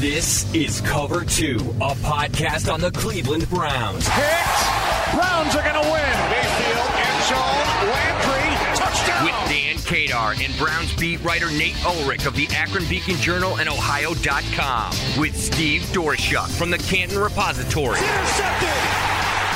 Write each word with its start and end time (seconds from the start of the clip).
This 0.00 0.50
is 0.54 0.80
Cover 0.80 1.26
Two, 1.26 1.56
a 1.76 1.92
podcast 2.00 2.72
on 2.72 2.80
the 2.80 2.90
Cleveland 2.90 3.46
Browns. 3.50 4.08
Hit! 4.08 5.12
Browns 5.12 5.54
are 5.54 5.62
going 5.62 5.74
to 5.74 5.90
win. 5.92 6.16
Mayfield, 6.32 6.90
end 6.96 7.22
zone, 7.28 7.68
Landry, 7.84 8.76
touchdown. 8.80 9.24
With 9.26 9.34
Dan 9.50 9.76
Kadar 9.76 10.42
and 10.42 10.56
Browns 10.56 10.96
beat 10.96 11.22
writer 11.22 11.50
Nate 11.50 11.76
Ulrich 11.84 12.24
of 12.24 12.34
the 12.34 12.48
Akron 12.48 12.88
Beacon 12.88 13.16
Journal 13.16 13.58
and 13.58 13.68
Ohio.com. 13.68 15.20
With 15.20 15.36
Steve 15.36 15.82
Doerschuk 15.92 16.48
from 16.48 16.70
the 16.70 16.78
Canton 16.78 17.18
Repository. 17.18 17.98
Intercepted. 17.98 18.68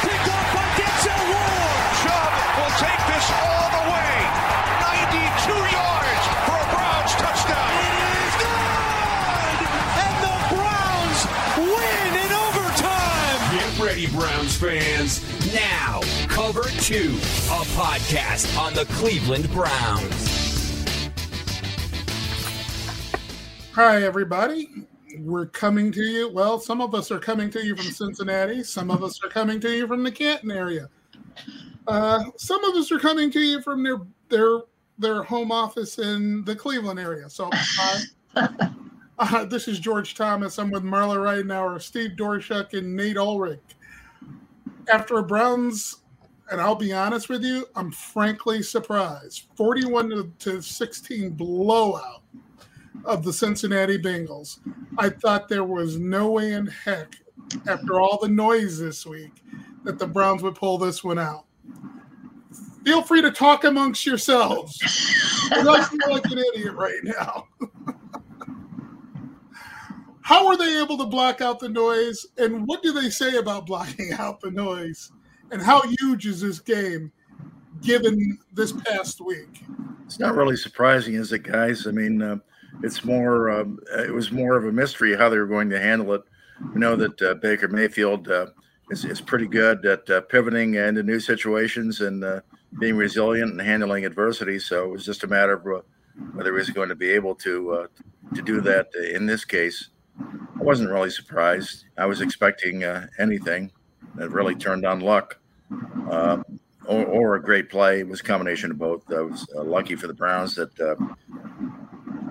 Picked 0.03 0.29
off 0.29 0.55
by 0.55 0.67
Denzel 0.77 1.25
Ward. 1.25 1.89
Chubb 2.05 2.33
will 2.59 2.75
take 2.77 3.07
this 3.15 3.54
Browns 14.15 14.57
fans. 14.57 15.21
Now, 15.53 16.01
Cover 16.29 16.63
Two, 16.81 17.17
a 17.51 17.65
podcast 17.75 18.57
on 18.57 18.73
the 18.73 18.85
Cleveland 18.95 19.51
Browns. 19.51 21.11
Hi, 23.73 24.05
everybody. 24.05 24.69
We're 25.19 25.47
coming 25.47 25.91
to 25.91 26.01
you. 26.01 26.29
Well, 26.29 26.61
some 26.61 26.81
of 26.81 26.95
us 26.95 27.11
are 27.11 27.19
coming 27.19 27.51
to 27.51 27.65
you 27.65 27.75
from 27.75 27.87
Cincinnati. 27.87 28.63
Some 28.63 28.89
of 28.89 29.03
us 29.03 29.23
are 29.25 29.29
coming 29.29 29.59
to 29.61 29.77
you 29.77 29.89
from 29.89 30.05
the 30.05 30.13
Canton 30.13 30.53
area. 30.53 30.89
Uh, 31.89 32.25
some 32.37 32.63
of 32.65 32.77
us 32.77 32.93
are 32.93 33.01
coming 33.01 33.33
to 33.33 33.41
you 33.41 33.61
from 33.63 33.83
their 33.83 34.01
their 34.29 34.61
their 34.97 35.25
home 35.25 35.51
office 35.51 35.99
in 35.99 36.45
the 36.45 36.55
Cleveland 36.55 37.01
area. 37.01 37.29
So, 37.29 37.51
uh, 37.81 38.01
uh, 39.19 39.45
this 39.47 39.67
is 39.67 39.81
George 39.81 40.15
Thomas. 40.15 40.57
I'm 40.59 40.71
with 40.71 40.85
Marla 40.85 41.21
right 41.21 41.45
now, 41.45 41.67
or 41.67 41.81
Steve 41.81 42.13
Doerschuk, 42.13 42.79
and 42.79 42.95
Nate 42.95 43.17
Ulrich. 43.17 43.74
After 44.89 45.19
a 45.19 45.23
Browns, 45.23 45.99
and 46.51 46.61
I'll 46.61 46.75
be 46.75 46.93
honest 46.93 47.29
with 47.29 47.43
you, 47.43 47.67
I'm 47.75 47.91
frankly 47.91 48.63
surprised. 48.63 49.47
41 49.57 50.11
to, 50.11 50.33
to 50.41 50.63
16 50.63 51.31
blowout 51.31 52.23
of 53.05 53.25
the 53.25 53.33
Cincinnati 53.33 53.99
Bengals. 53.99 54.59
I 54.99 55.11
thought 55.11 55.49
there 55.49 55.65
was 55.65 55.99
no 55.99 56.31
way 56.31 56.53
in 56.53 56.67
heck, 56.67 57.17
after 57.67 58.01
all 58.01 58.19
the 58.21 58.29
noise 58.29 58.79
this 58.79 59.07
week, 59.07 59.43
that 59.85 59.99
the 59.99 60.07
Browns 60.07 60.43
would 60.43 60.55
pull 60.55 60.79
this 60.79 61.03
one 61.03 61.19
out. 61.19 61.45
Feel 62.85 63.03
free 63.03 63.23
to 63.23 63.31
talk 63.31 63.65
amongst 63.65 64.05
yourselves. 64.05 64.79
I 65.53 65.85
feel 65.85 66.13
like 66.13 66.25
an 66.27 66.39
idiot 66.55 66.75
right 66.75 67.01
now. 67.03 67.49
How 70.25 70.47
are 70.47 70.57
they 70.57 70.81
able 70.81 70.97
to 70.97 71.05
block 71.05 71.43
out 71.43 71.61
the 71.61 71.69
noise? 71.69 72.25
And 72.39 72.67
what 72.67 72.83
do 72.83 72.93
they 72.93 73.11
say 73.11 73.37
about 73.37 73.67
blocking 73.67 74.11
out 74.15 74.41
the 74.41 74.51
noise? 74.51 75.13
And 75.53 75.61
how 75.61 75.83
huge 76.01 76.27
is 76.27 76.41
this 76.41 76.61
game 76.61 77.13
given 77.83 78.39
this 78.55 78.73
past 78.73 79.21
week? 79.21 79.63
It's 80.07 80.19
not 80.19 80.35
really 80.35 80.57
surprising, 80.57 81.15
is 81.15 81.31
it, 81.33 81.43
guys? 81.43 81.87
I 81.87 81.91
mean, 81.91 82.23
uh, 82.23 82.39
it's 82.83 83.05
more. 83.05 83.51
Um, 83.51 83.79
it 83.99 84.13
was 84.13 84.33
more 84.33 84.57
of 84.57 84.65
a 84.65 84.73
mystery 84.73 85.15
how 85.15 85.29
they 85.29 85.37
were 85.37 85.47
going 85.47 85.69
to 85.69 85.79
handle 85.79 86.15
it. 86.15 86.23
We 86.73 86.81
know 86.81 86.97
that 86.97 87.21
uh, 87.21 87.35
Baker 87.35 87.69
Mayfield 87.69 88.29
uh, 88.29 88.47
is, 88.91 89.05
is 89.05 89.21
pretty 89.21 89.47
good 89.47 89.85
at 89.85 90.09
uh, 90.09 90.23
pivoting 90.23 90.75
into 90.75 91.03
new 91.03 91.21
situations 91.21 92.01
and 92.01 92.25
uh, 92.25 92.41
being 92.81 92.97
resilient 92.97 93.53
and 93.53 93.61
handling 93.61 94.07
adversity. 94.07 94.59
So 94.59 94.85
it 94.85 94.91
was 94.91 95.05
just 95.05 95.25
a 95.25 95.27
matter 95.27 95.53
of 95.53 95.67
uh, 95.67 95.83
whether 96.33 96.51
he 96.51 96.59
was 96.59 96.71
going 96.71 96.89
to 96.89 96.95
be 96.95 97.11
able 97.11 97.35
to 97.37 97.73
uh, 97.73 97.87
to 98.35 98.41
do 98.41 98.63
that 98.63 98.89
in 99.13 99.27
this 99.27 99.45
case. 99.45 99.91
I 100.21 100.63
wasn't 100.63 100.91
really 100.91 101.11
surprised. 101.11 101.85
I 101.99 102.07
was 102.07 102.21
expecting 102.21 102.85
uh, 102.85 103.07
anything 103.19 103.71
that 104.15 104.31
really 104.31 104.55
turned 104.55 104.87
on 104.87 105.01
luck 105.01 105.39
uh, 106.11 106.43
or, 106.87 107.05
or, 107.07 107.35
a 107.35 107.43
great 107.43 107.69
play. 107.69 108.01
It 108.01 108.09
was 108.09 108.21
a 108.21 108.25
combination 108.25 108.71
of 108.71 108.79
both. 108.79 109.11
I 109.13 109.23
was 109.23 109.47
uh, 109.57 109.65
lucky 109.65 109.97
for 109.97 110.07
the 110.07 110.15
Browns 110.15 110.55
that 110.55 110.79
uh, 110.81 110.95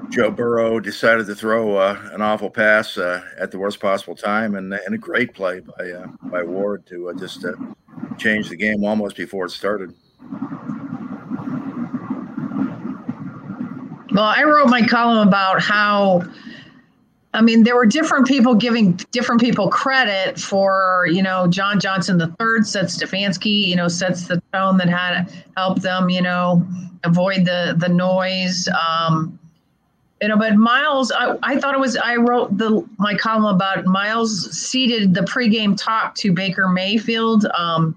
Joe 0.09 0.31
Burrow 0.31 0.79
decided 0.79 1.25
to 1.25 1.35
throw 1.35 1.75
uh, 1.75 1.99
an 2.13 2.21
awful 2.21 2.49
pass 2.49 2.97
uh, 2.97 3.23
at 3.37 3.51
the 3.51 3.57
worst 3.57 3.79
possible 3.79 4.15
time, 4.15 4.55
and, 4.55 4.71
and 4.73 4.95
a 4.95 4.97
great 4.97 5.33
play 5.33 5.59
by 5.59 6.05
by 6.23 6.43
Ward 6.43 6.85
to 6.87 7.13
just 7.19 7.45
change 8.17 8.49
the 8.49 8.55
game 8.55 8.85
almost 8.85 9.17
before 9.17 9.45
it 9.45 9.51
started. 9.51 9.93
Well, 14.13 14.25
I 14.25 14.43
wrote 14.43 14.69
my 14.69 14.85
column 14.85 15.27
about 15.27 15.59
how 15.59 16.21
I 17.35 17.41
mean, 17.41 17.63
there 17.63 17.75
were 17.75 17.87
different 17.87 18.27
people 18.27 18.53
giving 18.53 18.93
different 19.11 19.41
people 19.41 19.67
credit 19.67 20.39
for, 20.39 21.07
you 21.11 21.23
know, 21.23 21.47
John 21.47 21.79
Johnson 21.79 22.19
the 22.19 22.27
third 22.39 22.67
said 22.67 22.85
Stefanski, 22.85 23.67
you 23.67 23.75
know, 23.75 23.87
sets 23.87 24.27
the 24.27 24.41
tone 24.53 24.77
that 24.77 24.89
had 24.89 25.33
helped 25.57 25.81
them, 25.81 26.09
you 26.09 26.21
know, 26.21 26.65
avoid 27.03 27.45
the 27.45 27.75
the 27.77 27.89
noise. 27.89 28.67
Um, 28.69 29.39
you 30.21 30.29
know, 30.29 30.37
but 30.37 30.55
Myles, 30.55 31.11
I, 31.11 31.37
I 31.41 31.59
thought 31.59 31.73
it 31.73 31.79
was 31.79 31.97
I 31.97 32.17
wrote 32.17 32.57
the 32.57 32.87
my 32.99 33.15
column 33.15 33.45
about 33.45 33.85
Myles 33.85 34.55
ceded 34.55 35.15
the 35.15 35.21
pregame 35.21 35.75
talk 35.75 36.13
to 36.15 36.31
Baker 36.31 36.67
Mayfield. 36.67 37.45
Um, 37.57 37.95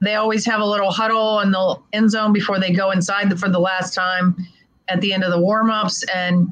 they 0.00 0.14
always 0.14 0.46
have 0.46 0.60
a 0.60 0.64
little 0.64 0.90
huddle 0.90 1.40
in 1.40 1.50
the 1.50 1.76
end 1.92 2.10
zone 2.10 2.32
before 2.32 2.58
they 2.58 2.72
go 2.72 2.90
inside 2.90 3.30
the, 3.30 3.36
for 3.36 3.48
the 3.48 3.58
last 3.58 3.94
time 3.94 4.36
at 4.88 5.00
the 5.00 5.12
end 5.12 5.24
of 5.24 5.30
the 5.30 5.38
warmups 5.38 6.04
and 6.14 6.48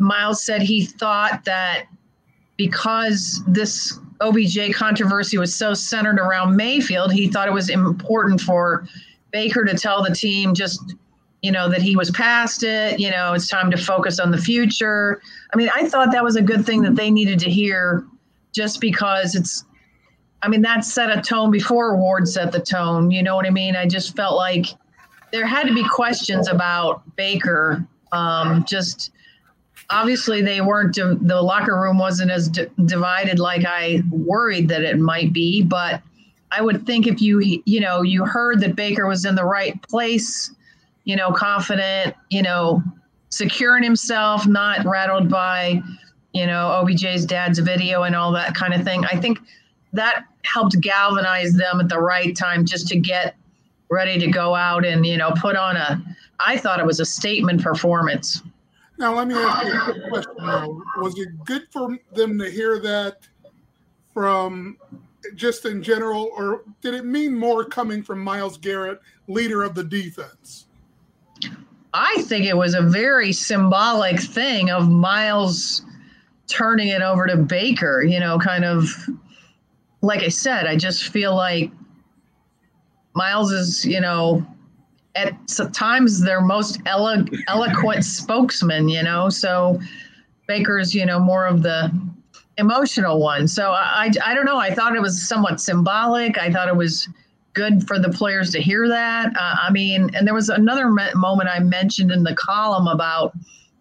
Myles 0.00 0.42
said 0.44 0.62
he 0.62 0.84
thought 0.84 1.44
that 1.44 1.84
because 2.56 3.42
this 3.46 3.98
OBJ 4.20 4.74
controversy 4.74 5.38
was 5.38 5.54
so 5.54 5.74
centered 5.74 6.18
around 6.18 6.56
Mayfield, 6.56 7.12
he 7.12 7.28
thought 7.28 7.46
it 7.46 7.54
was 7.54 7.68
important 7.68 8.40
for 8.40 8.86
Baker 9.30 9.64
to 9.64 9.76
tell 9.76 10.02
the 10.02 10.14
team 10.14 10.54
just, 10.54 10.94
you 11.42 11.52
know, 11.52 11.68
that 11.68 11.82
he 11.82 11.96
was 11.96 12.10
past 12.10 12.62
it. 12.62 12.98
You 12.98 13.10
know, 13.10 13.34
it's 13.34 13.48
time 13.48 13.70
to 13.70 13.76
focus 13.76 14.18
on 14.18 14.30
the 14.30 14.38
future. 14.38 15.20
I 15.52 15.56
mean, 15.56 15.70
I 15.74 15.88
thought 15.88 16.12
that 16.12 16.24
was 16.24 16.36
a 16.36 16.42
good 16.42 16.64
thing 16.64 16.82
that 16.82 16.96
they 16.96 17.10
needed 17.10 17.38
to 17.40 17.50
hear 17.50 18.04
just 18.52 18.80
because 18.80 19.34
it's, 19.34 19.64
I 20.42 20.48
mean, 20.48 20.62
that 20.62 20.84
set 20.84 21.16
a 21.16 21.20
tone 21.20 21.50
before 21.50 21.96
Ward 21.96 22.26
set 22.26 22.52
the 22.52 22.60
tone. 22.60 23.10
You 23.10 23.22
know 23.22 23.36
what 23.36 23.46
I 23.46 23.50
mean? 23.50 23.76
I 23.76 23.86
just 23.86 24.16
felt 24.16 24.36
like 24.36 24.66
there 25.30 25.46
had 25.46 25.66
to 25.66 25.74
be 25.74 25.86
questions 25.86 26.48
about 26.48 27.02
Baker. 27.16 27.86
Um, 28.12 28.64
just, 28.66 29.12
obviously 29.90 30.40
they 30.40 30.60
weren't 30.60 30.94
the 30.94 31.42
locker 31.42 31.80
room 31.80 31.98
wasn't 31.98 32.30
as 32.30 32.48
d- 32.48 32.66
divided 32.84 33.38
like 33.38 33.64
i 33.66 34.02
worried 34.10 34.68
that 34.68 34.82
it 34.82 34.98
might 34.98 35.32
be 35.32 35.62
but 35.62 36.00
i 36.52 36.60
would 36.62 36.86
think 36.86 37.06
if 37.06 37.20
you 37.20 37.62
you 37.66 37.80
know 37.80 38.02
you 38.02 38.24
heard 38.24 38.60
that 38.60 38.76
baker 38.76 39.06
was 39.06 39.24
in 39.24 39.34
the 39.34 39.44
right 39.44 39.80
place 39.82 40.52
you 41.04 41.16
know 41.16 41.32
confident 41.32 42.14
you 42.30 42.42
know 42.42 42.82
secure 43.30 43.76
in 43.76 43.82
himself 43.82 44.46
not 44.46 44.84
rattled 44.84 45.28
by 45.28 45.82
you 46.32 46.46
know 46.46 46.68
obj's 46.68 47.24
dad's 47.26 47.58
video 47.58 48.04
and 48.04 48.14
all 48.14 48.32
that 48.32 48.54
kind 48.54 48.72
of 48.72 48.84
thing 48.84 49.04
i 49.06 49.16
think 49.16 49.38
that 49.92 50.24
helped 50.44 50.80
galvanize 50.80 51.52
them 51.54 51.80
at 51.80 51.88
the 51.88 51.98
right 51.98 52.36
time 52.36 52.64
just 52.64 52.86
to 52.86 52.96
get 52.96 53.34
ready 53.90 54.18
to 54.18 54.28
go 54.28 54.54
out 54.54 54.84
and 54.84 55.04
you 55.04 55.16
know 55.16 55.32
put 55.36 55.56
on 55.56 55.76
a 55.76 56.00
i 56.38 56.56
thought 56.56 56.78
it 56.78 56.86
was 56.86 57.00
a 57.00 57.04
statement 57.04 57.60
performance 57.60 58.42
now, 59.00 59.14
let 59.14 59.26
me 59.26 59.34
ask 59.34 59.66
you 59.66 60.04
a 60.04 60.08
question. 60.08 60.34
Though. 60.38 60.82
Was 60.98 61.18
it 61.18 61.28
good 61.44 61.62
for 61.72 61.98
them 62.14 62.38
to 62.38 62.50
hear 62.50 62.78
that 62.78 63.26
from 64.14 64.76
just 65.34 65.64
in 65.64 65.82
general, 65.82 66.30
or 66.36 66.62
did 66.82 66.94
it 66.94 67.04
mean 67.04 67.34
more 67.34 67.64
coming 67.64 68.02
from 68.02 68.22
Myles 68.22 68.58
Garrett, 68.58 69.00
leader 69.26 69.62
of 69.62 69.74
the 69.74 69.84
defense? 69.84 70.66
I 71.92 72.22
think 72.22 72.44
it 72.44 72.56
was 72.56 72.74
a 72.74 72.82
very 72.82 73.32
symbolic 73.32 74.20
thing 74.20 74.70
of 74.70 74.88
Myles 74.88 75.82
turning 76.46 76.88
it 76.88 77.02
over 77.02 77.26
to 77.26 77.36
Baker, 77.36 78.02
you 78.02 78.20
know, 78.20 78.38
kind 78.38 78.64
of 78.64 78.88
like 80.02 80.22
I 80.22 80.28
said, 80.28 80.66
I 80.66 80.76
just 80.76 81.08
feel 81.08 81.34
like 81.34 81.70
Myles 83.14 83.52
is, 83.52 83.84
you 83.84 84.00
know, 84.00 84.46
at 85.14 85.34
times 85.72 86.20
their 86.20 86.40
most 86.40 86.80
elo- 86.86 87.24
eloquent 87.48 88.04
spokesman, 88.04 88.88
you 88.88 89.02
know. 89.02 89.28
So 89.28 89.80
Baker's, 90.46 90.94
you 90.94 91.04
know, 91.06 91.18
more 91.18 91.46
of 91.46 91.62
the 91.62 91.90
emotional 92.58 93.20
one. 93.20 93.48
So 93.48 93.70
I, 93.72 94.10
I 94.24 94.34
don't 94.34 94.44
know. 94.44 94.58
I 94.58 94.72
thought 94.72 94.94
it 94.94 95.02
was 95.02 95.26
somewhat 95.26 95.60
symbolic. 95.60 96.38
I 96.38 96.52
thought 96.52 96.68
it 96.68 96.76
was 96.76 97.08
good 97.54 97.86
for 97.86 97.98
the 97.98 98.10
players 98.10 98.50
to 98.52 98.60
hear 98.60 98.88
that. 98.88 99.28
Uh, 99.36 99.56
I 99.62 99.70
mean, 99.70 100.10
and 100.14 100.26
there 100.26 100.34
was 100.34 100.48
another 100.48 100.90
me- 100.90 101.14
moment 101.14 101.48
I 101.48 101.58
mentioned 101.60 102.12
in 102.12 102.22
the 102.22 102.34
column 102.34 102.86
about 102.86 103.32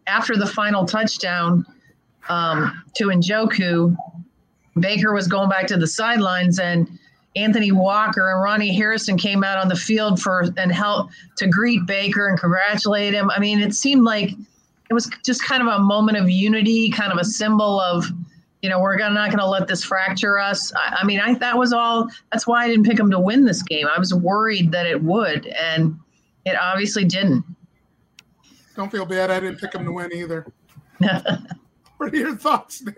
after 0.07 0.35
the 0.35 0.47
final 0.47 0.85
touchdown 0.85 1.65
um, 2.29 2.83
to 2.95 3.05
Njoku, 3.05 3.95
Baker 4.79 5.13
was 5.13 5.27
going 5.27 5.49
back 5.49 5.67
to 5.67 5.77
the 5.77 5.87
sidelines 5.87 6.59
and 6.59 6.87
Anthony 7.35 7.71
Walker 7.71 8.31
and 8.31 8.41
Ronnie 8.41 8.73
Harrison 8.73 9.17
came 9.17 9.43
out 9.43 9.57
on 9.57 9.67
the 9.67 9.75
field 9.75 10.21
for 10.21 10.45
and 10.57 10.71
help 10.71 11.09
to 11.37 11.47
greet 11.47 11.85
Baker 11.85 12.27
and 12.27 12.39
congratulate 12.39 13.13
him. 13.13 13.29
I 13.29 13.39
mean, 13.39 13.59
it 13.59 13.75
seemed 13.75 14.03
like 14.03 14.31
it 14.89 14.93
was 14.93 15.09
just 15.23 15.43
kind 15.43 15.61
of 15.61 15.67
a 15.67 15.79
moment 15.79 16.17
of 16.17 16.29
unity, 16.29 16.89
kind 16.89 17.11
of 17.11 17.19
a 17.19 17.23
symbol 17.23 17.79
of, 17.79 18.05
you 18.61 18.69
know, 18.69 18.79
we're 18.79 18.97
gonna, 18.97 19.13
not 19.13 19.29
going 19.29 19.39
to 19.39 19.47
let 19.47 19.67
this 19.67 19.83
fracture 19.83 20.39
us. 20.39 20.73
I, 20.73 20.97
I, 21.01 21.05
mean, 21.05 21.19
I 21.19 21.35
that 21.35 21.57
was 21.57 21.71
all. 21.71 22.09
That's 22.31 22.47
why 22.47 22.65
I 22.65 22.67
didn't 22.67 22.85
pick 22.85 22.99
him 22.99 23.11
to 23.11 23.19
win 23.19 23.45
this 23.45 23.61
game. 23.61 23.87
I 23.87 23.99
was 23.99 24.13
worried 24.13 24.71
that 24.71 24.87
it 24.87 25.01
would, 25.01 25.45
and 25.47 25.97
it 26.45 26.57
obviously 26.59 27.05
didn't. 27.05 27.45
Don't 28.75 28.91
feel 28.91 29.05
bad. 29.05 29.29
I 29.29 29.39
didn't 29.39 29.59
pick 29.59 29.73
him 29.73 29.85
to 29.85 29.91
win 29.91 30.11
either. 30.11 30.51
what 30.97 32.13
are 32.13 32.17
your 32.17 32.35
thoughts, 32.35 32.81
Nate? 32.81 32.95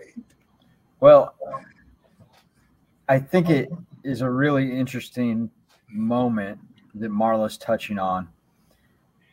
Well, 1.00 1.34
I 3.08 3.18
think 3.18 3.50
it 3.50 3.70
is 4.04 4.20
a 4.20 4.30
really 4.30 4.76
interesting 4.76 5.50
moment 5.88 6.58
that 6.94 7.10
Marla's 7.10 7.56
touching 7.56 7.98
on. 7.98 8.28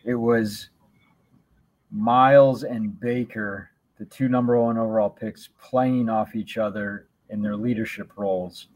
It 0.04 0.16
was 0.16 0.70
Myles 1.92 2.64
and 2.64 3.00
Baker, 3.00 3.70
the 3.98 4.06
two 4.06 4.30
number 4.30 4.60
one 4.60 4.78
overall 4.78 5.10
picks, 5.10 5.50
playing 5.62 6.10
off 6.10 6.36
each 6.36 6.58
other 6.58 7.08
in 7.30 7.42
their 7.42 7.56
leadership 7.56 8.12
roles. 8.16 8.68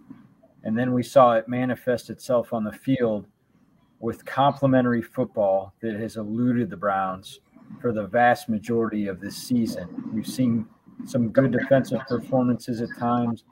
And 0.64 0.78
then 0.78 0.94
we 0.94 1.04
saw 1.04 1.34
it 1.34 1.48
manifest 1.48 2.10
itself 2.10 2.54
on 2.54 2.64
the 2.64 2.72
field 2.72 3.28
with 4.00 4.26
complementary 4.26 5.02
football 5.02 5.74
that 5.82 5.96
has 5.96 6.18
eluded 6.18 6.70
the 6.70 6.78
Browns 6.78 7.40
for 7.82 7.92
the 7.92 8.08
vast 8.08 8.50
majority 8.50 9.08
of 9.08 9.20
this 9.20 9.36
season. 9.36 9.88
We've 10.14 10.28
seen 10.28 10.68
some 11.06 11.30
good 11.30 11.52
defensive 11.52 12.02
performances 12.08 12.82
at 12.82 12.90
times, 12.98 13.46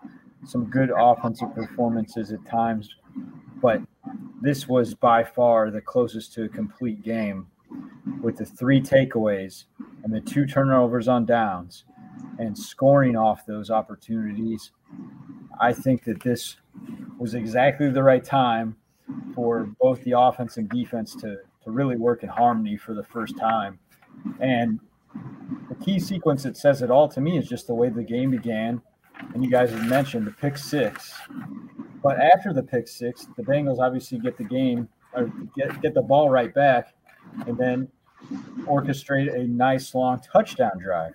some 0.45 0.65
good 0.65 0.91
offensive 0.95 1.53
performances 1.53 2.31
at 2.31 2.43
times, 2.45 2.95
but 3.61 3.81
this 4.41 4.67
was 4.67 4.93
by 4.93 5.23
far 5.23 5.69
the 5.69 5.81
closest 5.81 6.33
to 6.33 6.45
a 6.45 6.49
complete 6.49 7.03
game 7.03 7.47
with 8.21 8.37
the 8.37 8.45
three 8.45 8.81
takeaways 8.81 9.65
and 10.03 10.13
the 10.13 10.21
two 10.21 10.45
turnovers 10.45 11.07
on 11.07 11.25
downs 11.25 11.83
and 12.39 12.57
scoring 12.57 13.15
off 13.15 13.45
those 13.45 13.69
opportunities. 13.69 14.71
I 15.59 15.73
think 15.73 16.03
that 16.05 16.21
this 16.21 16.57
was 17.19 17.35
exactly 17.35 17.89
the 17.89 18.01
right 18.03 18.23
time 18.23 18.75
for 19.35 19.69
both 19.79 20.03
the 20.03 20.17
offense 20.17 20.57
and 20.57 20.67
defense 20.69 21.15
to, 21.17 21.37
to 21.63 21.71
really 21.71 21.97
work 21.97 22.23
in 22.23 22.29
harmony 22.29 22.77
for 22.77 22.93
the 22.93 23.03
first 23.03 23.37
time. 23.37 23.79
And 24.39 24.79
the 25.69 25.75
key 25.75 25.99
sequence 25.99 26.43
that 26.43 26.57
says 26.57 26.81
it 26.81 26.89
all 26.89 27.07
to 27.09 27.21
me 27.21 27.37
is 27.37 27.47
just 27.47 27.67
the 27.67 27.73
way 27.73 27.89
the 27.89 28.03
game 28.03 28.31
began. 28.31 28.81
And 29.33 29.43
you 29.43 29.49
guys 29.49 29.71
have 29.71 29.87
mentioned 29.87 30.27
the 30.27 30.31
pick 30.31 30.57
six. 30.57 31.13
But 32.03 32.19
after 32.19 32.53
the 32.53 32.63
pick 32.63 32.87
six, 32.87 33.27
the 33.37 33.43
Bengals 33.43 33.79
obviously 33.79 34.19
get 34.19 34.37
the 34.37 34.43
game 34.43 34.89
or 35.13 35.31
get, 35.55 35.81
get 35.81 35.93
the 35.93 36.01
ball 36.01 36.29
right 36.29 36.53
back 36.53 36.93
and 37.47 37.57
then 37.57 37.87
orchestrate 38.65 39.33
a 39.33 39.47
nice 39.47 39.93
long 39.93 40.19
touchdown 40.31 40.77
drive. 40.79 41.13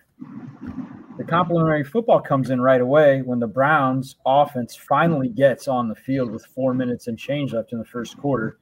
The 1.18 1.24
complementary 1.24 1.84
football 1.84 2.20
comes 2.20 2.50
in 2.50 2.60
right 2.60 2.80
away 2.80 3.22
when 3.22 3.40
the 3.40 3.46
Browns 3.46 4.16
offense 4.26 4.76
finally 4.76 5.28
gets 5.28 5.66
on 5.66 5.88
the 5.88 5.94
field 5.94 6.30
with 6.30 6.44
four 6.46 6.74
minutes 6.74 7.06
and 7.06 7.18
change 7.18 7.54
left 7.54 7.72
in 7.72 7.78
the 7.78 7.84
first 7.84 8.18
quarter. 8.18 8.58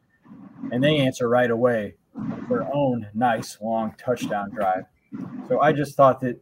And 0.71 0.83
they 0.83 0.99
answer 0.99 1.29
right 1.29 1.51
away 1.51 1.97
with 2.15 2.49
their 2.49 2.73
own 2.73 3.09
nice 3.13 3.59
long 3.61 3.95
touchdown 3.99 4.51
drive. 4.51 4.85
So 5.49 5.61
I 5.61 5.73
just 5.73 5.97
thought 5.97 6.21
that 6.21 6.41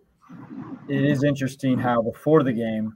it 0.89 1.05
is 1.05 1.25
interesting 1.25 1.79
how 1.79 2.03
before 2.03 2.43
the 2.43 2.53
game, 2.53 2.95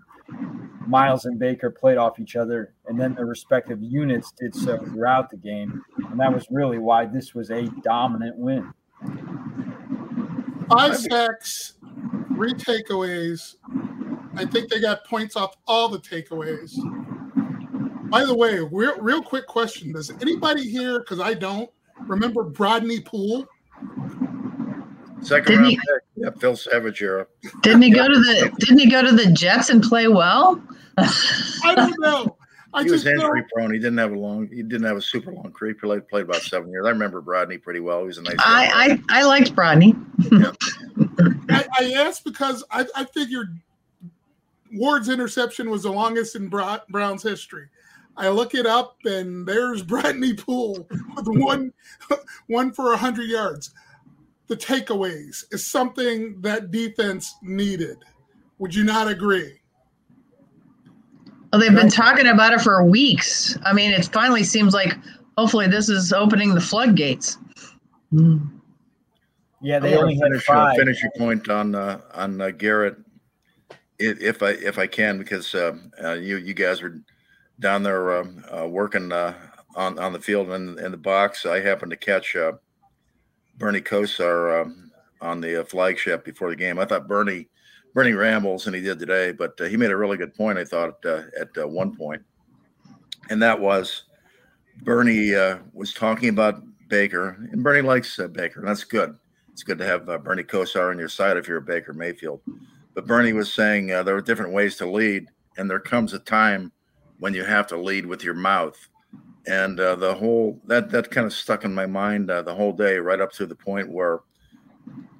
Myles 0.87 1.25
and 1.25 1.39
Baker 1.39 1.71
played 1.71 1.99
off 1.99 2.19
each 2.19 2.37
other, 2.37 2.75
and 2.87 2.99
then 2.99 3.15
their 3.15 3.27
respective 3.27 3.83
units 3.83 4.33
did 4.33 4.55
so 4.55 4.79
throughout 4.79 5.31
the 5.31 5.37
game. 5.37 5.83
And 6.11 6.19
that 6.21 6.33
was 6.33 6.47
really 6.51 6.79
why 6.79 7.07
this 7.07 7.35
was 7.35 7.51
a 7.51 7.63
dominant 7.83 8.37
win. 8.37 8.73
Five 10.71 10.97
sacks, 10.97 11.75
three 12.35 12.55
takeaways. 12.55 13.57
I 14.35 14.45
think 14.45 14.69
they 14.69 14.81
got 14.81 15.05
points 15.05 15.37
off 15.37 15.57
all 15.67 15.89
the 15.89 15.99
takeaways. 15.99 16.75
By 18.11 18.25
the 18.25 18.35
way, 18.35 18.59
real, 18.59 18.97
real 18.99 19.23
quick 19.23 19.47
question: 19.47 19.93
Does 19.93 20.11
anybody 20.21 20.69
here? 20.69 21.01
Because 21.01 21.21
I 21.21 21.35
don't 21.35 21.71
remember 22.07 22.45
Brodney 22.45 23.05
Pool. 23.05 23.47
Second 25.23 25.47
didn't 25.47 25.63
round 25.63 25.71
he, 25.71 25.77
pick. 25.77 26.06
Yeah, 26.27 26.33
Phil 26.39 26.57
Savage 26.57 27.03
era. 27.03 27.27
Didn't 27.63 27.83
he 27.83 27.91
go 27.91 28.09
to 28.09 28.15
the 28.15 28.53
Didn't 28.59 28.79
he 28.79 28.91
go 28.91 29.01
to 29.01 29.13
the 29.13 29.31
Jets 29.31 29.71
and 29.71 29.83
play 29.83 30.09
well? 30.09 30.61
I 30.99 31.75
don't 31.75 31.95
know. 32.01 32.37
I 32.75 32.83
he 32.83 32.91
was 32.91 33.07
injury 33.07 33.41
know. 33.41 33.47
prone. 33.55 33.73
He 33.73 33.79
didn't 33.79 33.99
have 33.99 34.13
a 34.13 34.19
long. 34.19 34.49
He 34.49 34.63
didn't 34.63 34.87
have 34.87 34.97
a 34.97 35.03
super 35.03 35.33
long 35.33 35.53
career. 35.53 35.73
He 35.73 35.79
played, 35.79 36.09
played 36.09 36.25
about 36.25 36.43
seven 36.43 36.71
years. 36.71 36.85
I 36.85 36.91
remember 36.91 37.23
Brodney 37.23 37.63
pretty 37.63 37.81
well. 37.81 38.01
He 38.01 38.07
was 38.09 38.19
a 38.19 38.23
nice. 38.23 38.35
I 38.39 38.99
I, 39.09 39.21
I, 39.21 39.25
liked 39.25 39.55
Brodney. 39.55 39.95
yeah. 40.33 40.53
I, 41.49 41.65
I, 41.79 41.93
asked 41.93 42.25
because 42.25 42.65
I, 42.71 42.85
I 42.95 43.05
figured 43.05 43.59
Ward's 44.73 45.09
interception 45.09 45.71
was 45.71 45.85
the 45.85 45.93
longest 45.93 46.35
in 46.35 46.49
Brown's 46.49 47.23
history. 47.23 47.69
I 48.17 48.29
look 48.29 48.55
it 48.55 48.67
up, 48.67 48.97
and 49.05 49.47
there's 49.47 49.83
Brodney 49.83 50.35
Pool 50.35 50.89
with 51.15 51.29
one 51.29 51.73
one 52.49 52.73
for 52.73 52.97
hundred 52.97 53.29
yards. 53.29 53.73
The 54.49 54.57
takeaways 54.57 55.45
is 55.53 55.67
something 55.67 56.41
that 56.43 56.71
defense 56.71 57.35
needed. 57.43 57.99
Would 58.59 58.75
you 58.75 58.85
not 58.85 59.09
agree? 59.09 59.61
Well, 61.53 61.61
they've 61.61 61.75
been 61.75 61.91
talking 61.91 62.27
about 62.27 62.53
it 62.53 62.61
for 62.61 62.85
weeks. 62.85 63.57
I 63.65 63.73
mean, 63.73 63.93
it 63.93 64.07
finally 64.07 64.45
seems 64.45 64.75
like 64.75 64.95
hopefully 65.37 65.67
this 65.67 65.89
is 65.89 66.13
opening 66.13 66.55
the 66.55 66.61
floodgates. 66.61 67.39
Yeah, 69.61 69.79
they 69.79 69.97
only 69.97 70.19
finish, 70.19 70.45
five. 70.45 70.77
finish 70.77 71.03
your 71.03 71.13
point 71.17 71.49
on 71.49 71.75
uh, 71.75 72.01
on 72.15 72.41
uh, 72.41 72.51
Garrett, 72.51 72.97
if 73.99 74.43
I 74.43 74.51
if 74.51 74.79
I 74.79 74.87
can, 74.87 75.19
because 75.19 75.55
uh, 75.55 75.77
uh 76.03 76.13
you 76.13 76.37
you 76.37 76.55
guys 76.55 76.83
are 76.83 77.01
down 77.59 77.83
there 77.83 78.19
um, 78.19 78.45
uh, 78.51 78.67
working 78.69 79.11
uh, 79.13 79.35
on 79.75 79.99
on 79.99 80.13
the 80.13 80.21
field 80.21 80.51
and 80.51 80.79
in 80.79 80.91
the 80.93 80.99
box. 80.99 81.47
I 81.47 81.61
happened 81.61 81.91
to 81.91 81.97
catch 81.97 82.37
Bernie 83.59 83.81
Kosar 83.81 84.63
um, 84.63 84.91
on 85.21 85.41
the 85.41 85.65
flagship 85.69 86.25
before 86.25 86.51
the 86.51 86.57
game. 86.57 86.79
I 86.79 86.85
thought 86.85 87.09
Bernie 87.09 87.49
Bernie 87.95 88.13
rambles, 88.13 88.67
and 88.67 88.77
he 88.77 88.83
did 88.83 88.99
today, 88.99 89.33
but 89.33 89.59
uh, 89.59 89.65
he 89.65 89.79
made 89.79 89.91
a 89.91 89.97
really 89.97 90.19
good 90.19 90.35
point, 90.35 90.59
I 90.59 90.67
thought, 90.67 91.03
uh, 91.07 91.23
at 91.41 91.49
uh, 91.57 91.67
one. 91.67 91.97
And 93.31 93.43
that 93.43 93.59
was 93.59 94.03
Bernie 94.83 95.35
uh, 95.35 95.59
was 95.73 95.95
talking 95.95 96.29
about 96.29 96.63
Baker, 96.89 97.49
and 97.53 97.63
Bernie 97.63 97.81
likes 97.81 98.19
uh, 98.19 98.29
Baker, 98.29 98.61
and 98.61 98.69
that's 98.69 98.85
good. 98.85 99.17
It's 99.51 99.63
good 99.63 99.79
to 99.79 99.87
have 99.87 100.07
uh, 100.11 100.19
Bernie 100.19 100.43
Kosar 100.43 100.91
on 100.91 100.99
your 100.99 101.09
side 101.09 101.39
if 101.39 101.49
you're 101.49 101.57
a 101.57 101.63
Baker 101.63 101.95
Mayfield. 101.95 102.43
But 102.93 103.07
Bernie 103.07 103.33
was 103.33 103.51
saying 103.51 103.87
there 103.87 104.17
are 104.17 104.21
different 104.21 104.53
ways 104.53 104.77
to 104.77 104.87
lead, 104.87 105.29
and 105.57 105.71
there 105.71 105.81
comes 105.81 106.13
a 106.13 106.19
time 106.19 106.73
when 107.19 107.33
you 107.33 107.45
have 107.45 107.67
to 107.69 107.79
lead 107.79 108.05
with 108.05 108.23
your 108.23 108.35
mouth. 108.35 108.77
And 109.47 109.79
the 109.79 110.17
whole 110.19 110.61
that 110.67 110.91
that 110.91 111.11
kind 111.11 111.27
of 111.27 111.33
stuck 111.33 111.65
in 111.65 111.73
my 111.73 111.87
mind 111.87 112.29
the 112.29 112.55
whole 112.55 112.73
day, 112.73 112.99
right 112.99 113.21
up 113.21 113.33
to 113.33 113.47
the 113.47 113.55
point 113.55 113.89
where 113.89 114.21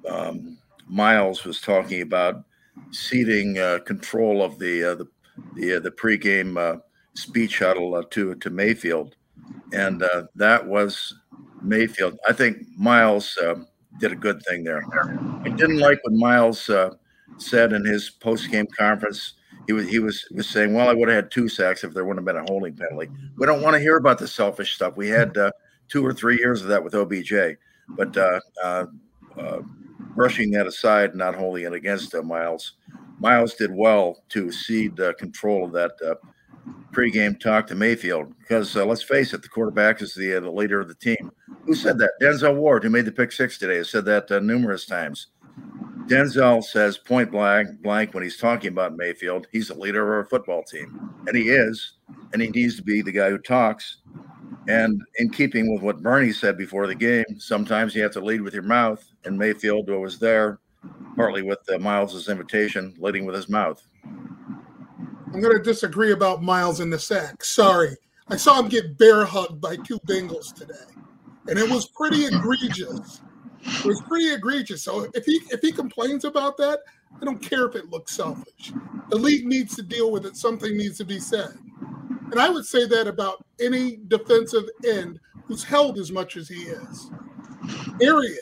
um, 0.09 0.57
Myles 0.87 1.43
was 1.43 1.61
talking 1.61 2.01
about 2.01 2.43
ceding 2.91 3.57
uh, 3.57 3.79
control 3.85 4.43
of 4.43 4.59
the 4.59 4.83
uh, 4.83 4.95
the 4.95 5.07
the, 5.55 5.75
uh, 5.75 5.79
the 5.79 5.91
pregame 5.91 6.57
uh, 6.57 6.79
speech 7.13 7.59
huddle 7.59 7.95
uh, 7.95 8.03
to 8.11 8.35
to 8.35 8.49
Mayfield, 8.49 9.15
and 9.73 10.03
uh, 10.03 10.23
that 10.35 10.65
was 10.65 11.13
Mayfield. 11.61 12.17
I 12.27 12.33
think 12.33 12.57
Myles 12.77 13.37
did 13.99 14.11
a 14.11 14.15
good 14.15 14.41
thing 14.43 14.63
there. 14.63 14.83
I 15.43 15.49
didn't 15.49 15.79
like 15.79 15.99
what 16.03 16.13
Myles 16.13 16.69
said 17.37 17.73
in 17.73 17.85
his 17.85 18.09
post-game 18.09 18.67
conference. 18.77 19.33
He 19.67 19.73
was 19.73 19.87
he 19.87 19.99
was 19.99 20.25
was 20.31 20.47
saying, 20.47 20.73
"Well, 20.73 20.89
I 20.89 20.93
would 20.93 21.09
have 21.09 21.15
had 21.15 21.31
two 21.31 21.47
sacks 21.49 21.83
if 21.83 21.93
there 21.93 22.05
wouldn't 22.05 22.25
have 22.25 22.35
been 22.35 22.43
a 22.43 22.51
holding 22.51 22.75
penalty." 22.75 23.09
We 23.37 23.45
don't 23.45 23.61
want 23.61 23.75
to 23.75 23.79
hear 23.79 23.97
about 23.97 24.17
the 24.17 24.27
selfish 24.27 24.73
stuff. 24.75 24.97
We 24.97 25.09
had 25.09 25.37
two 25.87 26.05
or 26.05 26.13
three 26.13 26.37
years 26.37 26.61
of 26.61 26.69
that 26.69 26.83
with 26.83 26.95
OBJ, 26.95 27.57
but 27.89 28.15
brushing 30.17 30.49
that 30.49 30.65
aside, 30.65 31.15
not 31.15 31.35
holding 31.35 31.63
it 31.63 31.73
against 31.73 32.13
uh, 32.15 32.23
Myles. 32.23 32.73
Myles 33.19 33.53
did 33.53 33.71
well 33.71 34.23
to 34.29 34.51
cede 34.51 34.99
uh, 34.99 35.13
control 35.13 35.65
of 35.65 35.71
that 35.73 35.91
uh, 36.05 36.15
pregame 36.91 37.39
talk 37.39 37.67
to 37.67 37.75
Mayfield 37.75 38.33
because 38.39 38.75
uh, 38.75 38.83
let's 38.83 39.03
face 39.03 39.33
it, 39.33 39.43
the 39.43 39.47
quarterback 39.47 40.01
is 40.01 40.15
the, 40.15 40.35
uh, 40.35 40.39
the 40.39 40.51
leader 40.51 40.81
of 40.81 40.87
the 40.87 40.95
team. 40.95 41.31
Who 41.65 41.75
said 41.75 41.99
that? 41.99 42.13
Denzel 42.19 42.55
Ward, 42.55 42.83
who 42.83 42.89
made 42.89 43.05
the 43.05 43.11
pick 43.11 43.31
six 43.31 43.59
today, 43.59 43.77
has 43.77 43.91
said 43.91 44.05
that 44.05 44.29
uh, 44.31 44.39
numerous 44.39 44.85
times. 44.87 45.27
Denzel 46.07 46.63
says 46.63 46.97
point 46.97 47.31
blank, 47.31 47.81
blank 47.81 48.13
when 48.13 48.23
he's 48.23 48.37
talking 48.37 48.69
about 48.69 48.95
Mayfield, 48.95 49.47
he's 49.51 49.67
the 49.67 49.73
leader 49.73 50.01
of 50.01 50.09
our 50.09 50.29
football 50.29 50.63
team, 50.63 51.11
and 51.27 51.35
he 51.35 51.49
is, 51.49 51.93
and 52.33 52.41
he 52.41 52.49
needs 52.49 52.77
to 52.77 52.83
be 52.83 53.01
the 53.01 53.11
guy 53.11 53.29
who 53.29 53.37
talks. 53.37 53.97
And 54.69 55.01
in 55.17 55.29
keeping 55.29 55.73
with 55.73 55.81
what 55.81 56.01
Bernie 56.01 56.31
said 56.31 56.57
before 56.57 56.87
the 56.87 56.95
game, 56.95 57.25
sometimes 57.37 57.95
you 57.95 58.03
have 58.03 58.11
to 58.13 58.21
lead 58.21 58.41
with 58.41 58.53
your 58.53 58.63
mouth. 58.63 59.03
And 59.23 59.37
Mayfield 59.37 59.89
was 59.89 60.19
there, 60.19 60.59
partly 61.15 61.41
with 61.41 61.59
uh, 61.69 61.77
Myles's 61.77 62.27
invitation, 62.27 62.93
leading 62.99 63.25
with 63.25 63.35
his 63.35 63.49
mouth. 63.49 63.81
I'm 64.05 65.41
going 65.41 65.57
to 65.57 65.63
disagree 65.63 66.11
about 66.11 66.41
Myles 66.41 66.79
in 66.79 66.89
the 66.89 66.99
sack. 66.99 67.43
Sorry. 67.43 67.95
I 68.29 68.35
saw 68.35 68.59
him 68.59 68.67
get 68.67 68.97
bear 68.97 69.25
hugged 69.25 69.61
by 69.61 69.77
two 69.77 69.99
Bengals 69.99 70.53
today, 70.53 70.73
and 71.47 71.57
it 71.57 71.69
was 71.69 71.87
pretty 71.87 72.25
egregious. 72.25 73.21
It 73.67 73.85
was 73.85 74.01
pretty 74.07 74.29
egregious. 74.29 74.83
So 74.83 75.07
if 75.13 75.25
he 75.25 75.41
if 75.51 75.61
he 75.61 75.71
complains 75.71 76.25
about 76.25 76.57
that, 76.57 76.79
I 77.21 77.25
don't 77.25 77.41
care 77.41 77.67
if 77.67 77.75
it 77.75 77.89
looks 77.89 78.15
selfish. 78.15 78.71
The 79.09 79.17
league 79.17 79.45
needs 79.45 79.75
to 79.75 79.81
deal 79.81 80.11
with 80.11 80.25
it. 80.25 80.37
Something 80.37 80.77
needs 80.77 80.97
to 80.99 81.05
be 81.05 81.19
said. 81.19 81.57
And 82.31 82.39
I 82.39 82.49
would 82.49 82.65
say 82.65 82.85
that 82.87 83.07
about 83.07 83.45
any 83.59 83.99
defensive 84.07 84.65
end 84.85 85.19
who's 85.45 85.63
held 85.63 85.97
as 85.97 86.11
much 86.11 86.37
as 86.37 86.47
he 86.49 86.63
is. 86.63 87.11
Period. 87.99 88.39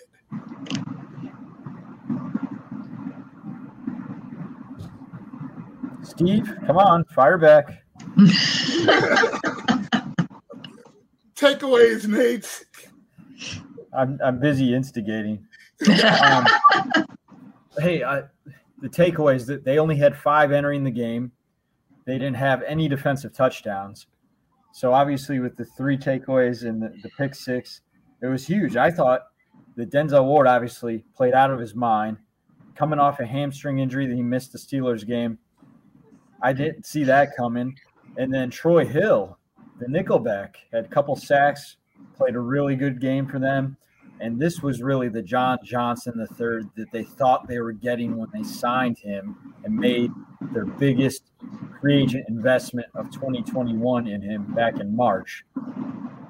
Steve, 6.04 6.52
come 6.66 6.78
on, 6.78 7.04
fire 7.06 7.38
back. 7.38 7.84
Takeaways, 11.36 12.08
Nate. 12.08 12.66
I'm 13.96 14.20
I'm 14.24 14.40
busy 14.40 14.74
instigating. 14.74 15.46
Um, 15.88 16.46
hey, 17.78 18.02
I, 18.02 18.24
the 18.82 18.88
takeaways 18.88 19.46
that 19.48 19.66
they 19.66 19.78
only 19.78 19.98
had 19.98 20.16
five 20.16 20.52
entering 20.52 20.84
the 20.84 20.92
game. 20.92 21.32
They 22.06 22.14
didn't 22.14 22.36
have 22.36 22.62
any 22.64 22.88
defensive 22.88 23.34
touchdowns. 23.34 24.08
So 24.72 24.94
obviously, 24.94 25.40
with 25.40 25.56
the 25.58 25.66
three 25.66 25.98
takeaways 25.98 26.68
and 26.68 26.82
the, 26.82 26.94
the 27.02 27.10
pick 27.18 27.36
six, 27.36 27.82
it 28.22 28.28
was 28.28 28.46
huge. 28.46 28.76
I 28.76 28.92
thought 28.92 29.28
that 29.76 29.92
Denzel 29.92 30.26
Ward 30.26 30.48
obviously 30.48 31.04
played 31.16 31.34
out 31.34 31.52
of 31.52 31.60
his 31.60 31.76
mind, 31.76 32.18
coming 32.76 33.00
off 33.00 33.20
a 33.20 33.26
hamstring 33.26 33.80
injury 33.80 34.06
that 34.08 34.16
he 34.16 34.24
missed 34.24 34.52
the 34.52 34.58
Steelers 34.58 35.06
game. 35.06 35.38
I 36.42 36.54
didn't 36.54 36.86
see 36.86 37.04
that 37.06 37.36
coming. 37.36 37.76
And 38.18 38.34
then 38.34 38.50
Troy 38.50 38.86
Hill, 38.86 39.38
the 39.80 39.88
nickelback, 39.88 40.56
had 40.72 40.86
a 40.86 40.88
couple 40.88 41.16
sacks, 41.16 41.78
played 42.16 42.36
a 42.36 42.40
really 42.40 42.76
good 42.76 43.00
game 43.00 43.26
for 43.28 43.40
them. 43.40 43.78
And 44.22 44.40
this 44.40 44.62
was 44.62 44.82
really 44.82 45.10
the 45.10 45.22
John 45.22 45.58
Johnson 45.64 46.14
the 46.18 46.28
third 46.36 46.70
that 46.78 46.92
they 46.92 47.04
thought 47.04 47.48
they 47.48 47.60
were 47.60 47.74
getting 47.74 48.16
when 48.16 48.30
they 48.34 48.44
signed 48.44 48.98
him 48.98 49.54
and 49.64 49.76
made 49.76 50.10
their 50.54 50.66
biggest 50.66 51.24
free 51.82 52.04
agent 52.04 52.26
investment 52.30 52.88
of 52.96 53.12
2021 53.12 54.08
in 54.08 54.22
him 54.22 54.44
back 54.54 54.80
in 54.80 54.96
March. 54.96 55.44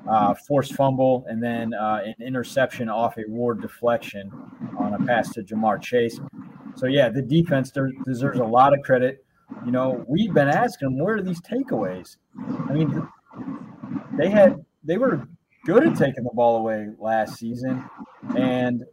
Uh, 0.10 0.36
forced 0.48 0.74
fumble 0.74 1.26
and 1.28 1.42
then 1.42 1.74
uh, 1.74 2.02
an 2.06 2.16
interception 2.20 2.90
off 2.90 3.18
a 3.18 3.24
Ward 3.28 3.62
deflection 3.62 4.32
on 4.78 4.94
a 4.94 5.06
pass 5.06 5.30
to 5.32 5.42
Ja'Marr 5.42 5.82
Chase. 5.82 6.20
So 6.76 6.88
yeah, 6.88 7.10
the 7.10 7.22
defense 7.22 7.72
deserves 8.06 8.40
a 8.40 8.44
lot 8.44 8.74
of 8.74 8.82
credit. 8.84 9.26
You 9.66 9.72
know, 9.72 10.04
we've 10.08 10.34
been 10.34 10.48
asking 10.48 10.90
them 10.90 11.00
where 11.00 11.16
are 11.16 11.22
these 11.22 11.42
takeaways. 11.42 12.18
I 12.70 12.74
mean, 12.74 13.08
they 14.18 14.30
had 14.30 14.64
they 14.84 14.98
were 14.98 15.28
good 15.66 15.88
at 15.88 15.98
taking 15.98 16.24
the 16.24 16.30
ball 16.34 16.58
away 16.58 16.90
last 17.00 17.38
season, 17.38 17.84
and 18.38 18.86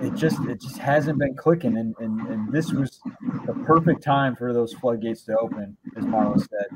it 0.00 0.14
just 0.14 0.40
it 0.46 0.60
just 0.60 0.78
hasn't 0.78 1.18
been 1.18 1.36
clicking. 1.36 1.76
And, 1.76 1.94
and, 1.98 2.20
and 2.28 2.52
this 2.52 2.72
was 2.72 3.00
the 3.46 3.54
perfect 3.66 4.02
time 4.02 4.34
for 4.34 4.52
those 4.52 4.72
floodgates 4.72 5.22
to 5.24 5.36
open, 5.38 5.76
as 5.96 6.04
Marla 6.04 6.38
said. 6.38 6.66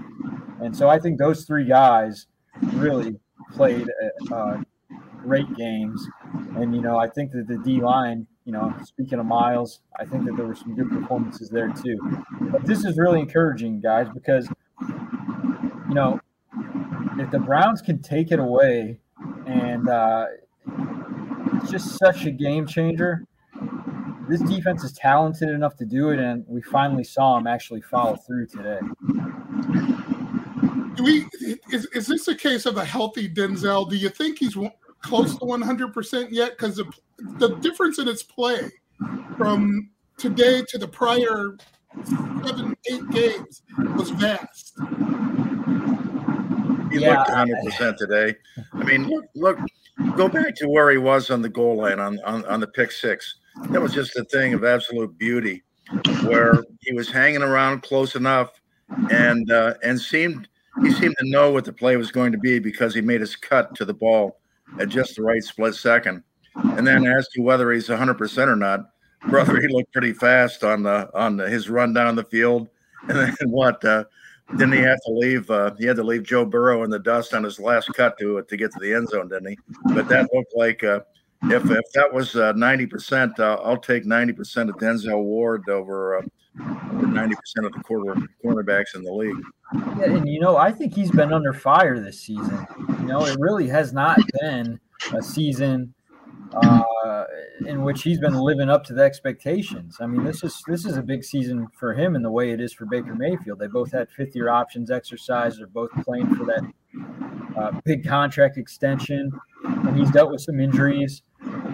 And 0.61 0.77
so 0.77 0.88
I 0.88 0.99
think 0.99 1.19
those 1.19 1.45
three 1.45 1.65
guys 1.65 2.27
really 2.75 3.17
played 3.53 3.88
uh, 4.31 4.35
uh, 4.35 4.62
great 5.23 5.53
games. 5.57 6.07
And 6.57 6.75
you 6.75 6.83
know, 6.83 6.99
I 6.99 7.09
think 7.09 7.33
that 7.33 7.49
the 7.49 7.59
D 7.59 7.81
line, 7.81 8.27
you 8.45 8.53
know, 8.53 8.75
speaking 8.85 9.19
of 9.19 9.27
Myles, 9.27 9.81
I 9.99 10.05
think 10.05 10.27
that 10.27 10.37
there 10.37 10.47
were 10.47 10.55
some 10.55 10.75
good 10.75 10.91
performances 10.91 11.49
there 11.49 11.73
too. 11.73 11.99
But 12.53 12.67
this 12.67 12.85
is 12.85 12.99
really 12.99 13.21
encouraging, 13.21 13.81
guys, 13.81 14.07
because 14.12 14.49
you 15.88 15.95
know 15.95 16.21
if 17.19 17.31
the 17.31 17.39
Browns 17.39 17.83
can 17.83 18.01
take 18.01 18.31
it 18.31 18.39
away, 18.39 18.99
and 19.47 19.89
uh, 19.89 20.27
it's 21.55 21.71
just 21.71 21.99
such 21.99 22.27
a 22.27 22.31
game 22.31 22.67
changer. 22.67 23.25
This 24.29 24.41
defense 24.43 24.85
is 24.85 24.93
talented 24.93 25.49
enough 25.49 25.77
to 25.77 25.87
do 25.87 26.11
it, 26.11 26.19
and 26.19 26.45
we 26.47 26.61
finally 26.63 27.05
saw 27.05 27.39
him 27.39 27.47
actually 27.47 27.81
follow 27.81 28.17
through 28.17 28.47
today. 28.47 28.79
Do 30.95 31.03
we? 31.03 31.27
Is, 31.73 31.87
is 31.95 32.07
this 32.07 32.29
a 32.29 32.35
case 32.35 32.67
of 32.67 32.77
a 32.77 32.85
healthy 32.85 33.29
Denzel? 33.29 33.89
Do 33.89 33.97
you 33.97 34.11
think 34.11 34.39
he's 34.39 34.57
close 35.03 35.35
to 35.39 35.45
100% 35.45 36.29
yet? 36.31 36.59
Because 36.59 36.77
the, 36.77 36.93
the 37.39 37.57
difference 37.57 37.99
in 37.99 38.09
its 38.09 38.23
play 38.23 38.71
from 39.37 39.91
today 40.19 40.63
to 40.69 40.79
the 40.79 40.89
prior 40.89 41.57
seven, 42.05 42.77
eight 42.91 43.09
games 43.11 43.63
was 43.97 44.11
vast. 44.11 44.79
He 46.90 47.00
yeah. 47.00 47.18
looked 47.18 47.30
100 47.30 47.64
percent 47.64 47.99
today. 47.99 48.35
I 48.73 48.85
mean, 48.85 49.09
look, 49.09 49.26
look, 49.35 49.59
go 50.16 50.28
back 50.28 50.54
to 50.57 50.68
where 50.68 50.90
he 50.90 50.99
was 50.99 51.30
on 51.30 51.42
the 51.42 51.49
goal 51.49 51.76
line 51.76 52.00
on, 52.00 52.18
on 52.25 52.45
on 52.47 52.61
the 52.61 52.68
pick 52.68 52.92
six. 52.92 53.37
That 53.71 53.80
was 53.80 53.92
just 53.92 54.16
a 54.16 54.25
thing 54.25 54.54
of 54.54 54.64
absolute 54.64 55.16
beauty, 55.18 55.62
where 56.25 56.64
he 56.80 56.92
was 56.92 57.11
hanging 57.11 57.42
around 57.42 57.83
close 57.83 58.14
enough, 58.14 58.50
and 59.11 59.50
uh, 59.50 59.75
and 59.83 60.00
seemed 60.00 60.49
he 60.83 60.92
seemed 60.92 61.16
to 61.18 61.28
know 61.28 61.50
what 61.50 61.64
the 61.64 61.73
play 61.73 61.97
was 61.97 62.11
going 62.12 62.33
to 62.33 62.38
be 62.38 62.59
because 62.59 62.95
he 62.95 63.00
made 63.00 63.21
his 63.21 63.35
cut 63.37 63.75
to 63.75 63.85
the 63.85 63.95
ball 63.95 64.38
at 64.78 64.88
just 64.88 65.16
the 65.16 65.23
right 65.23 65.42
split 65.42 65.75
second. 65.75 66.23
And 66.54 66.87
then 66.87 67.07
as 67.07 67.28
to 67.28 67.42
whether 67.42 67.73
he's 67.73 67.88
100 67.88 68.14
percent 68.14 68.50
or 68.50 68.57
not, 68.57 68.90
brother, 69.28 69.61
he 69.61 69.68
looked 69.68 69.92
pretty 69.92 70.12
fast 70.12 70.64
on 70.64 70.83
the 70.83 71.11
on 71.14 71.37
the, 71.37 71.49
his 71.49 71.68
run 71.68 71.92
down 71.92 72.16
the 72.16 72.25
field. 72.25 72.68
And 73.09 73.18
then 73.18 73.35
what? 73.47 73.85
Uh, 73.85 74.04
didn't 74.52 74.73
he 74.73 74.78
have 74.81 74.99
to 75.07 75.12
leave? 75.12 75.50
Uh, 75.50 75.75
he 75.78 75.85
had 75.85 75.97
to 75.97 76.02
leave 76.02 76.23
Joe 76.23 76.45
Burrow 76.45 76.83
in 76.83 76.90
the 76.90 76.99
dust 76.99 77.35
on 77.35 77.45
his 77.45 77.61
last 77.61 77.93
cut 77.95 78.19
to 78.19 78.43
to 78.43 78.57
get 78.57 78.73
to 78.73 78.78
the 78.81 78.95
end 78.95 79.09
zone, 79.09 79.28
didn't 79.28 79.50
he? 79.50 79.59
But 79.95 80.09
that 80.09 80.28
looked 80.33 80.55
like 80.57 80.83
uh, 80.83 81.00
if 81.45 81.71
if 81.71 81.93
that 81.95 82.12
was 82.12 82.35
uh, 82.35 82.52
ninety 82.52 82.85
uh, 82.85 82.88
percent, 82.88 83.38
I'll 83.38 83.76
take 83.76 84.07
ninety 84.07 84.33
percent 84.33 84.71
of 84.71 84.76
Denzel 84.76 85.23
Ward 85.23 85.69
over 85.69 86.19
uh, 86.19 86.23
ninety 87.02 87.37
percent 87.37 87.67
of 87.67 87.73
the 87.73 87.81
quarter 87.81 88.14
cornerbacks 88.45 88.95
in 88.95 89.02
the 89.02 89.12
league. 89.12 89.37
Yeah, 89.99 90.17
and 90.17 90.28
you 90.28 90.40
know, 90.40 90.57
I 90.57 90.73
think 90.73 90.95
he's 90.95 91.11
been 91.11 91.33
under 91.33 91.52
fire 91.52 92.00
this 92.00 92.21
season. 92.21 92.67
You 93.00 93.07
know, 93.07 93.26
it 93.26 93.37
really 93.38 93.69
has 93.69 93.93
not 93.93 94.19
been 94.40 94.81
a 95.12 95.23
season 95.23 95.95
uh, 96.55 97.25
in 97.67 97.83
which 97.83 98.02
he's 98.02 98.19
been 98.19 98.35
living 98.35 98.69
up 98.69 98.85
to 98.85 98.95
the 98.95 99.02
expectations. 99.02 99.97
I 100.00 100.07
mean, 100.07 100.25
this 100.25 100.43
is 100.43 100.62
this 100.67 100.85
is 100.85 100.97
a 100.97 101.02
big 101.02 101.25
season 101.25 101.69
for 101.78 101.95
him 101.95 102.14
in 102.14 102.23
the 102.23 102.31
way 102.31 102.50
it 102.50 102.61
is 102.61 102.73
for 102.73 102.87
Baker 102.87 103.14
Mayfield. 103.14 103.59
They 103.59 103.67
both 103.67 103.93
had 103.93 104.11
fifth 104.11 104.35
year 104.35 104.49
options 104.49 104.90
exercised. 104.90 105.61
They're 105.61 105.67
both 105.67 105.90
playing 106.05 106.35
for 106.35 106.45
that 106.47 106.62
uh, 107.57 107.81
big 107.85 108.07
contract 108.07 108.57
extension, 108.57 109.31
and 109.64 109.99
he's 109.99 110.11
dealt 110.11 110.31
with 110.31 110.40
some 110.40 110.61
injuries. 110.61 111.23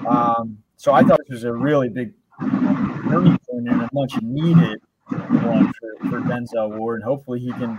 Um, 0.09 0.59
so 0.77 0.93
I 0.93 1.03
thought 1.03 1.21
this 1.29 1.37
was 1.37 1.45
a 1.45 1.53
really 1.53 1.89
big 1.89 2.13
turning 2.41 3.39
point 3.49 3.69
and 3.69 3.83
a 3.83 3.89
much 3.93 4.21
needed 4.23 4.81
one 5.09 5.73
for, 5.73 6.09
for 6.09 6.21
Denzel 6.21 6.77
Ward. 6.77 7.01
And 7.01 7.05
hopefully 7.05 7.41
he 7.41 7.53
can 7.53 7.77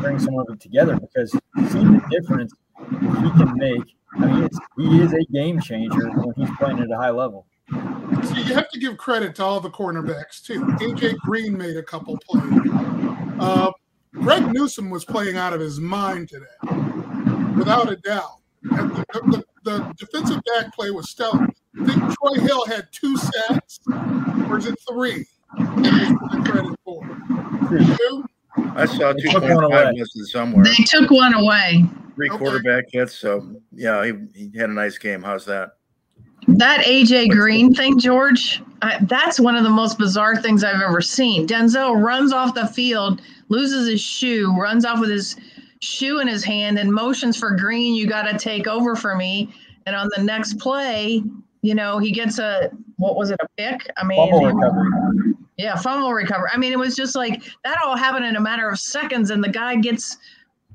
bring 0.00 0.18
some 0.18 0.38
of 0.38 0.46
it 0.50 0.60
together 0.60 0.98
because 0.98 1.30
see 1.32 1.84
the 1.84 2.02
difference 2.10 2.52
he 2.90 3.30
can 3.38 3.56
make 3.56 3.96
I 4.14 4.26
mean, 4.26 4.48
he 4.76 5.00
is 5.00 5.12
a 5.12 5.24
game 5.32 5.60
changer 5.60 6.10
when 6.10 6.34
he's 6.36 6.50
playing 6.58 6.80
at 6.80 6.90
a 6.90 6.96
high 6.96 7.10
level. 7.10 7.46
So 7.70 8.34
you 8.34 8.54
have 8.54 8.70
to 8.70 8.78
give 8.78 8.96
credit 8.96 9.34
to 9.36 9.44
all 9.44 9.60
the 9.60 9.70
cornerbacks 9.70 10.42
too. 10.42 10.60
AJ 10.60 11.18
Green 11.18 11.56
made 11.56 11.76
a 11.76 11.82
couple 11.82 12.18
plays. 12.18 12.70
Uh, 13.38 13.70
Greg 14.14 14.52
Newsome 14.52 14.90
was 14.90 15.04
playing 15.04 15.36
out 15.36 15.52
of 15.52 15.60
his 15.60 15.78
mind 15.78 16.28
today, 16.28 16.46
without 17.56 17.92
a 17.92 17.96
doubt. 17.96 18.40
The, 18.62 19.04
the, 19.30 19.44
the, 19.64 19.94
defensive 19.96 20.40
back 20.54 20.74
play 20.74 20.90
was 20.90 21.10
stellar. 21.10 21.46
I 21.80 21.84
think 21.84 22.02
Troy 22.16 22.40
Hill 22.40 22.66
had 22.66 22.88
two 22.90 23.16
sacks, 23.16 23.80
or 24.48 24.58
is 24.58 24.66
it 24.66 24.74
three? 24.88 25.26
Credit 25.54 26.76
for 26.84 27.06
two. 27.70 28.24
I 28.74 28.86
saw 28.86 29.12
two 29.12 29.40
point 29.40 29.70
five 29.70 29.94
listed 29.94 30.26
somewhere. 30.26 30.64
They 30.64 30.84
took 30.84 31.10
one 31.10 31.34
away 31.34 31.84
three 32.18 32.28
okay. 32.28 32.38
quarterback 32.38 32.84
hits. 32.90 33.14
So 33.14 33.60
yeah, 33.72 34.04
he, 34.04 34.50
he 34.50 34.58
had 34.58 34.70
a 34.70 34.72
nice 34.72 34.98
game. 34.98 35.22
How's 35.22 35.44
that? 35.46 35.76
That 36.48 36.84
AJ 36.84 37.30
Green 37.30 37.74
thing, 37.74 37.98
George, 37.98 38.62
I, 38.82 38.98
that's 39.02 39.38
one 39.38 39.54
of 39.54 39.64
the 39.64 39.70
most 39.70 39.98
bizarre 39.98 40.36
things 40.36 40.64
I've 40.64 40.80
ever 40.80 41.00
seen. 41.00 41.46
Denzel 41.46 42.02
runs 42.02 42.32
off 42.32 42.54
the 42.54 42.66
field, 42.66 43.20
loses 43.48 43.88
his 43.88 44.00
shoe, 44.00 44.56
runs 44.58 44.84
off 44.84 44.98
with 44.98 45.10
his 45.10 45.36
shoe 45.80 46.20
in 46.20 46.26
his 46.26 46.42
hand, 46.42 46.78
and 46.78 46.92
motions 46.92 47.36
for 47.36 47.50
Green, 47.52 47.94
you 47.94 48.06
got 48.06 48.22
to 48.22 48.38
take 48.38 48.66
over 48.66 48.96
for 48.96 49.14
me. 49.14 49.52
And 49.86 49.94
on 49.94 50.08
the 50.16 50.22
next 50.22 50.58
play, 50.58 51.22
you 51.62 51.74
know, 51.74 51.98
he 51.98 52.12
gets 52.12 52.38
a 52.38 52.70
what 52.96 53.16
was 53.16 53.30
it, 53.30 53.38
a 53.40 53.48
pick? 53.56 53.88
I 53.96 54.04
mean, 54.04 54.30
fumble 54.30 54.46
recovery. 54.46 55.34
Yeah, 55.56 55.76
fumble 55.76 56.12
recovery. 56.12 56.50
I 56.52 56.56
mean, 56.56 56.72
it 56.72 56.78
was 56.78 56.96
just 56.96 57.14
like 57.14 57.42
that 57.64 57.78
all 57.84 57.96
happened 57.96 58.24
in 58.24 58.36
a 58.36 58.40
matter 58.40 58.68
of 58.68 58.78
seconds, 58.78 59.30
and 59.30 59.42
the 59.42 59.48
guy 59.48 59.76
gets 59.76 60.16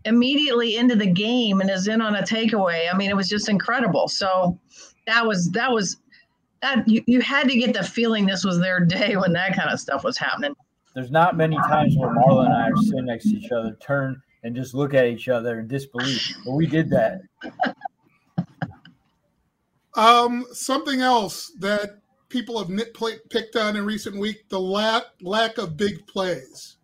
immediately 0.06 0.78
into 0.78 0.96
the 0.96 1.08
game 1.08 1.62
and 1.62 1.70
is 1.70 1.88
in 1.88 2.02
on 2.02 2.16
a 2.16 2.22
takeaway. 2.22 2.92
I 2.92 2.98
mean, 2.98 3.10
it 3.10 3.16
was 3.16 3.30
just 3.30 3.50
incredible. 3.50 4.08
So 4.08 4.60
that 5.08 5.26
was 5.26 5.50
that 5.52 5.72
was 5.72 5.98
that 6.62 6.88
you, 6.88 7.04
you 7.08 7.22
had 7.22 7.48
to 7.50 7.58
get 7.58 7.74
the 7.74 7.84
feeling 7.84 8.26
this 8.26 8.44
was 8.44 8.60
their 8.60 8.80
day 8.80 9.16
when 9.16 9.34
that 9.34 9.56
kind 9.56 9.70
of 9.70 9.80
stuff 9.80 10.04
was 10.04 10.18
happening. 10.18 10.56
There's 10.96 11.12
not 11.12 11.36
many 11.36 11.58
times 11.58 11.96
where 11.98 12.10
Marla 12.10 12.46
and 12.46 12.54
I 12.54 12.70
are 12.70 12.78
sitting 12.78 13.06
next 13.06 13.26
to 13.26 13.38
each 13.38 13.52
other, 13.52 13.76
turn 13.82 14.22
and 14.44 14.56
just 14.56 14.74
look 14.74 14.94
at 14.94 15.06
each 15.06 15.28
other 15.30 15.60
in 15.60 15.68
disbelief. 15.68 16.36
But 16.46 16.52
we 16.52 16.68
did 16.68 16.90
that. 16.92 17.22
Um, 19.96 20.46
something 20.52 21.02
else 21.02 21.52
that 21.60 22.00
people 22.30 22.58
have 22.58 22.70
picked 23.30 23.56
on 23.56 23.76
in 23.76 23.86
recent 23.86 24.18
week: 24.18 24.50
the 24.50 24.60
lack 24.60 25.04
lack 25.22 25.58
of 25.58 25.78
big 25.78 26.06
plays. 26.08 26.78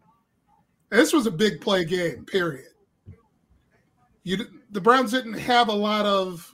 This 0.89 1.13
was 1.13 1.27
a 1.27 1.31
big 1.31 1.61
play 1.61 1.85
game. 1.85 2.25
Period. 2.25 2.69
You, 4.29 4.45
the 4.69 4.79
Browns 4.79 5.09
didn't 5.09 5.39
have 5.39 5.69
a 5.69 5.73
lot 5.73 6.05
of. 6.05 6.53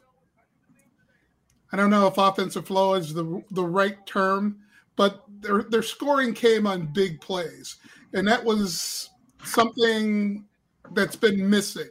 I 1.74 1.76
don't 1.76 1.90
know 1.90 2.08
if 2.08 2.18
offensive 2.18 2.66
flow 2.66 2.94
is 2.94 3.14
the 3.14 3.44
the 3.52 3.66
right 3.66 3.98
term, 4.06 4.60
but 4.96 5.26
their 5.42 5.64
their 5.64 5.84
scoring 5.84 6.34
came 6.34 6.66
on 6.68 6.94
big 6.94 7.20
plays, 7.20 7.76
and 8.14 8.26
that 8.30 8.42
was 8.42 9.10
something 9.44 10.46
that's 10.94 11.18
been 11.18 11.50
missing 11.50 11.90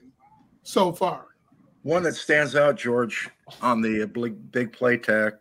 so 0.62 0.90
far. 0.90 1.26
One 1.82 2.02
that 2.04 2.14
stands 2.14 2.56
out, 2.56 2.76
George, 2.76 3.28
on 3.60 3.82
the 3.82 4.06
big 4.06 4.50
big 4.52 4.72
play 4.72 4.96
tack 4.96 5.34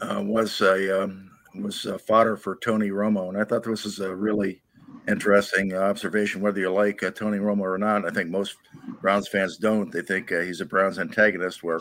uh, 0.00 0.22
was 0.24 0.62
a 0.62 1.02
um, 1.02 1.30
was 1.56 1.84
a 1.84 1.98
fodder 1.98 2.38
for 2.38 2.56
Tony 2.56 2.88
Romo, 2.88 3.28
and 3.28 3.36
I 3.36 3.44
thought 3.44 3.64
this 3.64 3.84
was 3.84 4.00
a 4.00 4.16
really 4.16 4.61
interesting 5.08 5.74
observation. 5.74 6.40
Whether 6.40 6.60
you 6.60 6.72
like 6.72 7.02
uh, 7.02 7.10
Tony 7.10 7.38
Romo 7.38 7.60
or 7.60 7.78
not, 7.78 8.06
I 8.06 8.10
think 8.10 8.30
most 8.30 8.56
Browns 9.00 9.28
fans 9.28 9.56
don't. 9.56 9.90
They 9.90 10.02
think 10.02 10.30
uh, 10.32 10.40
he's 10.40 10.60
a 10.60 10.66
Browns 10.66 10.98
antagonist. 10.98 11.62
Where 11.62 11.80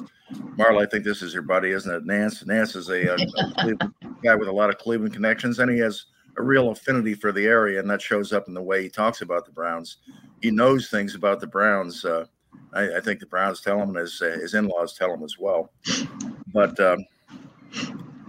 Marla, 0.58 0.84
I 0.84 0.86
think 0.86 1.04
this 1.04 1.22
is 1.22 1.34
your 1.34 1.44
buddy, 1.44 1.72
isn't 1.72 1.94
it? 1.94 2.06
Nantz. 2.06 2.44
Nantz 2.46 2.76
is 2.76 2.90
a, 2.90 3.14
a, 3.14 3.18
a 3.72 4.14
guy 4.24 4.36
with 4.36 4.48
a 4.48 4.52
lot 4.52 4.70
of 4.70 4.78
Cleveland 4.78 5.14
connections, 5.14 5.60
and 5.60 5.72
he 5.72 5.80
has 5.80 6.06
a 6.38 6.42
real 6.42 6.70
affinity 6.70 7.14
for 7.14 7.32
the 7.32 7.46
area, 7.46 7.80
and 7.80 7.90
that 7.90 8.02
shows 8.02 8.34
up 8.34 8.48
in 8.48 8.54
the 8.54 8.62
way 8.62 8.84
he 8.84 8.90
talks 8.90 9.22
about 9.22 9.46
the 9.46 9.52
Browns. 9.52 9.98
He 10.42 10.52
knows 10.52 10.90
things 10.90 11.16
about 11.16 11.40
the 11.40 11.48
Browns. 11.48 12.04
Uh, 12.06 12.26
I, 12.74 12.98
I, 12.98 13.00
think 13.02 13.20
the 13.20 13.26
Browns 13.26 13.62
tell 13.62 13.82
him, 13.82 13.90
and 13.90 13.98
his, 13.98 14.22
uh, 14.22 14.38
his 14.40 14.54
in-laws 14.54 14.94
tell 14.94 15.14
him 15.14 15.24
as 15.24 15.38
well. 15.38 15.72
But 16.54 16.80
um, 16.80 17.06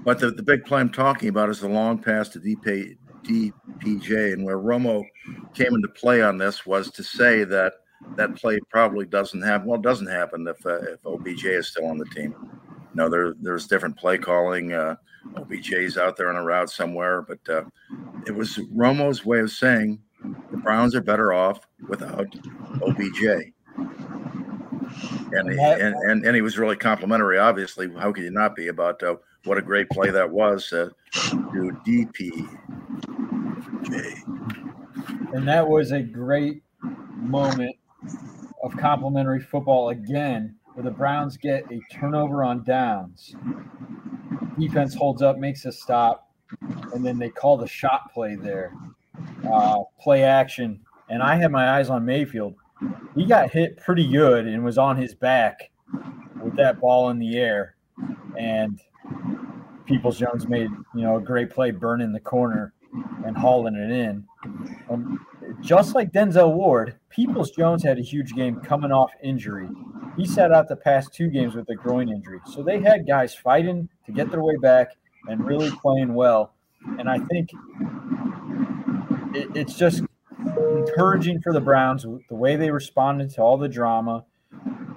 but 0.04 0.18
the, 0.18 0.30
the 0.30 0.42
big 0.42 0.64
play 0.64 0.80
I'm 0.80 0.90
talking 0.90 1.28
about 1.28 1.48
is 1.48 1.60
the 1.60 1.68
long 1.68 1.98
pass 1.98 2.28
to 2.30 2.40
DP, 2.40 2.96
DPJ, 3.24 4.32
and 4.32 4.44
where 4.44 4.58
Romo 4.58 5.04
came 5.54 5.74
into 5.74 5.88
play 5.88 6.22
on 6.22 6.38
this 6.38 6.66
was 6.66 6.90
to 6.92 7.02
say 7.02 7.44
that 7.44 7.74
that 8.16 8.34
play 8.36 8.58
probably 8.68 9.06
doesn't 9.06 9.42
happen. 9.42 9.68
Well, 9.68 9.78
it 9.78 9.82
doesn't 9.82 10.08
happen 10.08 10.46
if 10.46 10.64
uh, 10.66 10.80
if 10.82 11.04
OBJ 11.06 11.44
is 11.44 11.68
still 11.68 11.86
on 11.86 11.98
the 11.98 12.04
team. 12.06 12.34
No, 12.94 13.08
there 13.08 13.34
there's 13.40 13.66
different 13.66 13.96
play 13.96 14.18
calling. 14.18 14.72
Uh, 14.72 14.96
OBJ's 15.36 15.96
out 15.96 16.16
there 16.16 16.28
on 16.28 16.36
a 16.36 16.42
route 16.42 16.70
somewhere, 16.70 17.22
but 17.22 17.38
uh, 17.48 17.64
it 18.26 18.34
was 18.34 18.58
Romo's 18.74 19.24
way 19.24 19.40
of 19.40 19.50
saying 19.50 20.00
the 20.50 20.56
Browns 20.58 20.94
are 20.94 21.00
better 21.00 21.32
off 21.32 21.60
without 21.88 22.34
OBJ. 22.82 23.52
And, 25.34 25.48
and, 25.48 25.94
and, 25.94 26.26
and 26.26 26.36
he 26.36 26.42
was 26.42 26.58
really 26.58 26.76
complimentary, 26.76 27.38
obviously. 27.38 27.90
How 27.94 28.12
could 28.12 28.24
you 28.24 28.30
not 28.30 28.54
be 28.54 28.68
about 28.68 29.02
uh, 29.02 29.16
what 29.44 29.58
a 29.58 29.62
great 29.62 29.88
play 29.88 30.10
that 30.10 30.30
was 30.30 30.72
uh, 30.72 30.90
to 31.12 31.80
DP 31.86 32.48
and 35.32 35.46
that 35.46 35.66
was 35.66 35.92
a 35.92 36.00
great 36.00 36.62
moment 37.16 37.76
of 38.62 38.76
complementary 38.76 39.40
football 39.40 39.90
again, 39.90 40.54
where 40.74 40.84
the 40.84 40.90
Browns 40.90 41.36
get 41.36 41.64
a 41.70 41.80
turnover 41.92 42.44
on 42.44 42.62
downs. 42.64 43.34
Defense 44.58 44.94
holds 44.94 45.22
up, 45.22 45.38
makes 45.38 45.64
a 45.64 45.72
stop, 45.72 46.30
and 46.92 47.04
then 47.04 47.18
they 47.18 47.30
call 47.30 47.56
the 47.56 47.66
shot 47.66 48.12
play 48.12 48.36
there, 48.36 48.72
uh, 49.50 49.78
play 50.00 50.22
action. 50.22 50.80
And 51.08 51.22
I 51.22 51.36
had 51.36 51.50
my 51.50 51.78
eyes 51.78 51.90
on 51.90 52.04
Mayfield. 52.04 52.54
He 53.14 53.26
got 53.26 53.50
hit 53.50 53.76
pretty 53.78 54.08
good 54.08 54.46
and 54.46 54.64
was 54.64 54.78
on 54.78 54.96
his 54.96 55.14
back 55.14 55.70
with 56.42 56.56
that 56.56 56.80
ball 56.80 57.10
in 57.10 57.18
the 57.18 57.36
air. 57.36 57.76
And 58.38 58.80
Peoples 59.86 60.18
Jones 60.18 60.48
made, 60.48 60.70
you 60.94 61.02
know, 61.02 61.16
a 61.16 61.20
great 61.20 61.50
play 61.50 61.70
burning 61.70 62.12
the 62.12 62.20
corner 62.20 62.72
and 63.24 63.36
hauling 63.36 63.74
it 63.74 63.90
in. 63.90 64.24
And 64.88 65.18
just 65.60 65.94
like 65.94 66.12
Denzel 66.12 66.52
Ward, 66.54 66.96
Peoples 67.10 67.50
Jones 67.50 67.82
had 67.82 67.98
a 67.98 68.02
huge 68.02 68.34
game 68.34 68.56
coming 68.56 68.92
off 68.92 69.10
injury. 69.22 69.68
He 70.16 70.26
sat 70.26 70.52
out 70.52 70.68
the 70.68 70.76
past 70.76 71.12
two 71.14 71.28
games 71.28 71.54
with 71.54 71.68
a 71.70 71.74
groin 71.74 72.10
injury. 72.10 72.40
So 72.46 72.62
they 72.62 72.80
had 72.80 73.06
guys 73.06 73.34
fighting 73.34 73.88
to 74.06 74.12
get 74.12 74.30
their 74.30 74.42
way 74.42 74.56
back 74.56 74.88
and 75.28 75.44
really 75.44 75.70
playing 75.70 76.14
well. 76.14 76.52
And 76.98 77.08
I 77.08 77.18
think 77.18 77.50
it, 79.34 79.48
it's 79.54 79.74
just 79.74 80.02
encouraging 80.46 81.40
for 81.40 81.52
the 81.52 81.60
Browns 81.60 82.02
the 82.02 82.34
way 82.34 82.56
they 82.56 82.70
responded 82.70 83.30
to 83.30 83.42
all 83.42 83.56
the 83.56 83.68
drama, 83.68 84.24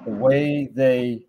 the 0.03 0.11
way 0.11 0.69
they, 0.73 1.25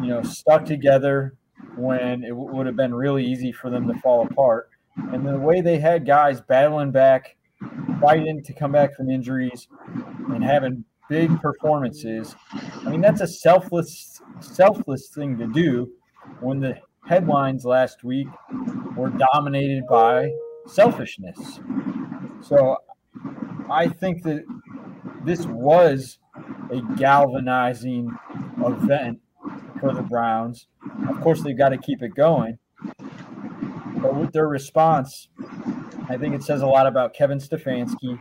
you 0.00 0.08
know, 0.08 0.22
stuck 0.22 0.64
together 0.64 1.34
when 1.76 2.22
it 2.22 2.28
w- 2.28 2.52
would 2.52 2.66
have 2.66 2.76
been 2.76 2.94
really 2.94 3.26
easy 3.26 3.50
for 3.50 3.68
them 3.68 3.88
to 3.88 3.94
fall 4.00 4.26
apart 4.26 4.70
and 4.96 5.26
the 5.26 5.38
way 5.38 5.60
they 5.60 5.78
had 5.78 6.06
guys 6.06 6.40
battling 6.40 6.90
back, 6.90 7.36
fighting 8.00 8.42
to 8.42 8.52
come 8.52 8.72
back 8.72 8.94
from 8.94 9.10
injuries, 9.10 9.68
and 10.30 10.42
having 10.42 10.84
big 11.08 11.40
performances. 11.40 12.34
I 12.86 12.90
mean, 12.90 13.00
that's 13.00 13.20
a 13.20 13.26
selfless, 13.26 14.20
selfless 14.40 15.08
thing 15.08 15.36
to 15.38 15.46
do 15.46 15.90
when 16.40 16.60
the 16.60 16.78
headlines 17.06 17.64
last 17.64 18.04
week 18.04 18.28
were 18.96 19.10
dominated 19.10 19.84
by 19.88 20.30
selfishness. 20.66 21.60
So 22.40 22.78
I 23.70 23.88
think 23.88 24.22
that 24.22 24.44
this 25.24 25.46
was 25.46 26.18
a 26.70 26.80
galvanizing 26.96 28.10
event 28.58 29.20
for 29.80 29.94
the 29.94 30.02
Browns. 30.02 30.66
Of 31.08 31.20
course, 31.20 31.42
they've 31.42 31.56
got 31.56 31.70
to 31.70 31.78
keep 31.78 32.02
it 32.02 32.14
going. 32.14 32.58
But 33.96 34.16
with 34.16 34.32
their 34.32 34.48
response, 34.48 35.28
I 36.08 36.16
think 36.16 36.34
it 36.34 36.42
says 36.42 36.62
a 36.62 36.66
lot 36.66 36.86
about 36.86 37.14
Kevin 37.14 37.38
Stefanski 37.38 38.18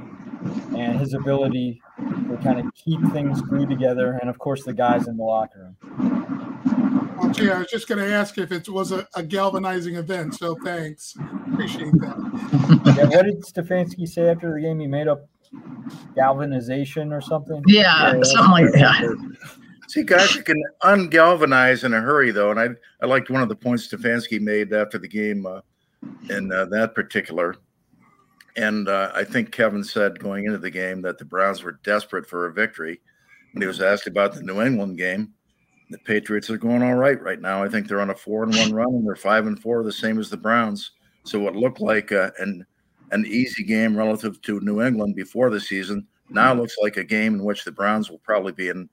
and 0.78 1.00
his 1.00 1.14
ability 1.14 1.82
to 1.98 2.40
kind 2.44 2.60
of 2.60 2.74
keep 2.74 3.00
things 3.12 3.42
glued 3.42 3.70
together, 3.70 4.18
and 4.22 4.30
of 4.30 4.40
course 4.40 4.64
the 4.64 4.74
guys 4.74 5.08
in 5.08 5.18
the 5.18 5.24
locker 5.24 5.74
room. 5.88 7.18
Well, 7.18 7.32
gee, 7.32 7.50
I 7.50 7.60
was 7.60 7.68
just 7.68 7.88
going 7.88 8.00
to 8.00 8.14
ask 8.14 8.38
if 8.38 8.52
it 8.52 8.68
was 8.68 8.92
a, 8.92 9.08
a, 9.16 9.24
galvanizing 9.24 9.96
event, 9.96 10.36
so 10.36 10.56
thanks. 10.64 11.16
Appreciate 11.52 11.92
that. 11.94 12.94
yeah, 12.98 13.06
what 13.06 13.26
did 13.26 13.42
Stefanski 13.44 14.08
say 14.08 14.30
after 14.30 14.54
the 14.54 14.62
game? 14.62 14.80
He 14.80 14.88
made 14.88 15.08
up 15.08 15.28
galvanization 16.16 17.14
or 17.14 17.22
something? 17.22 17.64
Yeah, 17.68 18.14
yeah 18.16 18.24
something 18.24 18.52
like 18.52 18.72
that. 18.74 19.58
See, 19.94 20.04
guys 20.04 20.36
can 20.38 20.64
ungalvanize 20.82 21.84
in 21.84 21.94
a 21.94 22.02
hurry, 22.02 22.32
though, 22.32 22.52
and 22.52 22.60
I 22.60 22.70
I 23.02 23.06
liked 23.06 23.30
one 23.30 23.44
of 23.44 23.50
the 23.50 23.56
points 23.56 23.88
Stefanski 23.88 24.42
made 24.42 24.74
after 24.74 24.98
the 24.98 25.08
game. 25.08 25.46
Uh, 25.46 25.62
in 26.30 26.52
uh, 26.52 26.66
that 26.66 26.96
particular. 26.96 27.56
And 28.56 28.88
uh, 28.88 29.12
I 29.16 29.24
think 29.24 29.52
Kevin 29.52 29.84
said 29.84 30.20
going 30.20 30.46
into 30.46 30.60
the 30.60 30.70
game 30.70 31.02
that 31.02 31.18
the 31.18 31.26
Browns 31.26 31.64
were 31.64 31.80
desperate 31.84 32.28
for 32.28 32.46
a 32.46 32.54
victory. 32.54 33.02
When 33.54 33.62
he 33.62 33.68
was 33.68 33.82
asked 33.82 34.08
about 34.08 34.34
the 34.34 34.42
New 34.42 34.62
England 34.62 34.98
game, 34.98 35.34
the 35.90 35.98
Patriots 36.00 36.50
are 36.50 36.58
going 36.58 36.82
all 36.82 36.96
right 36.96 37.22
right 37.22 37.40
now. 37.40 37.64
I 37.64 37.70
think 37.70 37.88
they're 37.88 38.02
on 38.02 38.10
a 38.10 38.16
four 38.16 38.44
and 38.44 38.56
one 38.56 38.74
run, 38.74 38.94
and 38.94 39.08
they're 39.08 39.16
five 39.16 39.46
and 39.48 39.60
four, 39.60 39.84
the 39.84 39.92
same 39.92 40.20
as 40.20 40.30
the 40.30 40.38
Browns. 40.38 40.92
So 41.24 41.40
what 41.40 41.56
looked 41.56 41.80
like 41.80 42.12
uh, 42.12 42.32
an 42.40 42.66
an 43.12 43.26
easy 43.28 43.64
game 43.64 43.96
relative 43.96 44.42
to 44.42 44.60
New 44.62 44.82
England 44.82 45.16
before 45.16 45.52
the 45.52 45.60
season 45.60 46.08
now 46.30 46.54
looks 46.54 46.78
like 46.82 46.98
a 46.98 47.04
game 47.04 47.36
in 47.36 47.44
which 47.44 47.64
the 47.64 47.72
Browns 47.72 48.10
will 48.10 48.18
probably 48.20 48.54
be 48.54 48.70
in, 48.70 48.90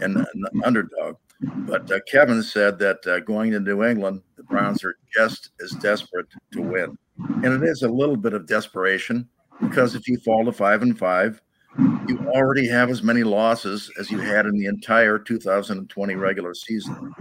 in 0.00 0.16
an 0.16 0.62
underdog. 0.64 1.16
But 1.40 1.90
uh, 1.90 2.00
Kevin 2.10 2.42
said 2.42 2.78
that 2.78 3.06
uh, 3.06 3.20
going 3.20 3.50
to 3.52 3.60
New 3.60 3.82
England, 3.82 4.22
the 4.36 4.44
Browns 4.44 4.84
are 4.84 4.96
just 5.12 5.50
as 5.62 5.72
desperate 5.72 6.26
to 6.52 6.62
win, 6.62 6.96
and 7.18 7.46
it 7.46 7.68
is 7.68 7.82
a 7.82 7.88
little 7.88 8.16
bit 8.16 8.32
of 8.32 8.46
desperation 8.46 9.28
because 9.60 9.94
if 9.94 10.06
you 10.06 10.18
fall 10.18 10.44
to 10.44 10.52
five 10.52 10.82
and 10.82 10.98
five, 10.98 11.40
you 12.08 12.18
already 12.34 12.68
have 12.68 12.90
as 12.90 13.02
many 13.02 13.22
losses 13.22 13.90
as 13.98 14.10
you 14.10 14.18
had 14.18 14.46
in 14.46 14.58
the 14.58 14.66
entire 14.66 15.18
2020 15.18 16.14
regular 16.14 16.54
season. 16.54 17.12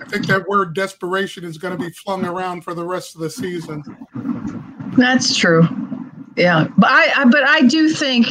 I 0.00 0.04
think 0.08 0.26
that 0.26 0.44
word 0.48 0.74
desperation 0.74 1.44
is 1.44 1.56
going 1.58 1.76
to 1.76 1.82
be 1.82 1.90
flung 1.90 2.24
around 2.24 2.62
for 2.62 2.74
the 2.74 2.84
rest 2.84 3.14
of 3.14 3.20
the 3.20 3.30
season. 3.30 3.82
That's 4.96 5.36
true. 5.36 5.66
Yeah, 6.36 6.68
but 6.76 6.90
I, 6.90 7.22
I 7.22 7.24
but 7.26 7.44
I 7.44 7.62
do 7.62 7.88
think 7.88 8.26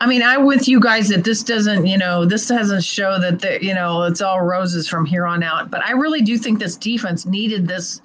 I 0.00 0.06
mean, 0.06 0.22
I'm 0.22 0.44
with 0.44 0.68
you 0.68 0.78
guys 0.78 1.08
that 1.08 1.24
this 1.24 1.42
doesn't, 1.42 1.86
you 1.86 1.96
know, 1.96 2.26
this 2.26 2.46
doesn't 2.48 2.84
show 2.84 3.18
that 3.18 3.40
the, 3.40 3.64
you 3.64 3.74
know, 3.74 4.02
it's 4.02 4.20
all 4.20 4.42
roses 4.42 4.86
from 4.86 5.06
here 5.06 5.26
on 5.26 5.42
out. 5.42 5.70
But 5.70 5.82
I 5.84 5.92
really 5.92 6.20
do 6.20 6.36
think 6.36 6.58
this 6.58 6.76
defense 6.76 7.24
needed 7.24 7.66
this 7.66 8.02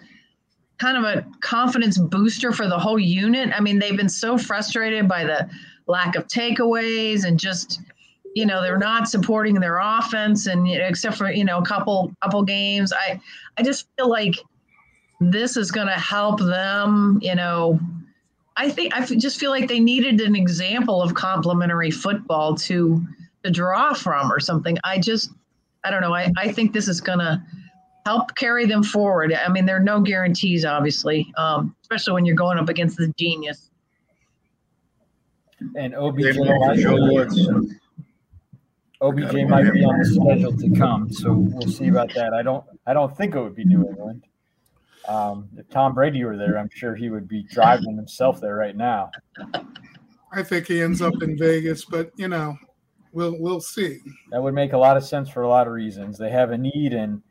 kind 0.78 0.98
of 0.98 1.04
a 1.04 1.26
confidence 1.42 1.98
booster 1.98 2.54
for 2.54 2.68
the 2.68 2.80
whole 2.80 2.98
unit. 2.98 3.52
I 3.54 3.60
mean, 3.60 3.78
they've 3.78 3.98
been 3.98 4.10
so 4.10 4.38
frustrated 4.38 5.08
by 5.08 5.26
the 5.26 5.50
lack 5.88 6.16
of 6.16 6.28
takeaways 6.28 7.26
and 7.26 7.38
just, 7.38 7.82
you 8.36 8.46
know, 8.46 8.62
they're 8.62 8.78
not 8.78 9.10
supporting 9.10 9.56
their 9.56 9.78
offense 9.78 10.48
and 10.48 10.68
you 10.68 10.80
know, 10.80 10.86
except 10.86 11.18
for, 11.18 11.30
you 11.30 11.44
know, 11.44 11.58
a 11.58 11.66
couple 11.66 12.16
couple 12.24 12.42
games. 12.44 12.94
I 12.94 13.20
I 13.58 13.64
just 13.64 13.88
feel 13.98 14.10
like 14.10 14.36
this 15.20 15.58
is 15.58 15.72
going 15.72 15.88
to 15.88 15.94
help 15.94 16.40
them, 16.40 17.20
you 17.22 17.36
know, 17.36 17.80
I 18.58 18.70
think 18.70 18.96
I 18.96 19.06
just 19.06 19.40
feel 19.40 19.52
like 19.52 19.68
they 19.68 19.80
needed 19.80 20.22
an 20.22 20.36
example 20.36 21.02
of 21.02 21.14
complementary 21.14 21.92
football 21.92 22.56
to 22.56 23.04
to 23.44 23.52
draw 23.52 23.94
from 23.94 24.32
or 24.32 24.40
something. 24.40 24.78
I 24.84 25.00
just 25.00 25.32
I 25.84 25.92
don't 25.92 26.02
know. 26.02 26.14
I, 26.14 26.32
I 26.38 26.52
think 26.52 26.74
this 26.74 26.88
is 26.88 27.02
going 27.02 27.20
to 27.20 27.42
help 28.06 28.36
carry 28.36 28.66
them 28.66 28.84
forward. 28.84 29.34
I 29.34 29.50
mean, 29.50 29.66
there 29.66 29.78
are 29.78 29.82
no 29.82 30.00
guarantees, 30.00 30.66
obviously, 30.66 31.32
um, 31.38 31.76
especially 31.82 32.14
when 32.14 32.26
you're 32.26 32.36
going 32.36 32.58
up 32.58 32.70
against 32.70 32.98
the 32.98 33.12
genius. 33.18 33.70
And 35.76 35.94
OBJ 35.94 36.38
might 36.38 36.76
be, 36.76 36.86
OBJ 39.02 39.34
might 39.48 39.72
be 39.72 39.84
on 39.84 40.00
the 40.00 40.06
schedule 40.06 40.58
to 40.58 40.70
come, 40.76 41.12
so 41.12 41.34
we'll 41.34 41.68
see 41.68 41.88
about 41.88 42.14
that. 42.16 42.34
I 42.34 42.42
don't 42.42 42.64
I 42.88 42.94
don't 42.94 43.16
think 43.16 43.36
it 43.36 43.40
would 43.40 43.56
be 43.56 43.66
New 43.66 43.88
England. 43.88 44.24
Um, 45.08 45.50
if 45.58 45.68
Tom 45.70 45.94
Brady 45.94 46.24
were 46.24 46.38
there, 46.38 46.58
I'm 46.58 46.70
sure 46.74 46.96
he 46.96 47.10
would 47.10 47.28
be 47.28 47.44
driving 47.44 47.96
himself 47.96 48.40
there 48.40 48.56
right 48.56 48.76
now. 48.76 49.12
I 50.32 50.44
think 50.44 50.68
he 50.68 50.82
ends 50.82 51.02
up 51.02 51.22
in 51.22 51.38
Vegas, 51.38 51.86
but 51.86 52.12
you 52.16 52.28
know, 52.28 52.58
we'll 53.12 53.36
we'll 53.40 53.62
see. 53.62 54.00
That 54.32 54.42
would 54.42 54.54
make 54.54 54.74
a 54.74 54.78
lot 54.78 54.98
of 54.98 55.04
sense 55.04 55.30
for 55.30 55.42
a 55.42 55.50
lot 55.50 55.68
of 55.68 55.74
reasons. 55.74 56.18
They 56.18 56.30
have 56.30 56.52
a 56.52 56.58
need, 56.58 56.94
and 56.94 57.22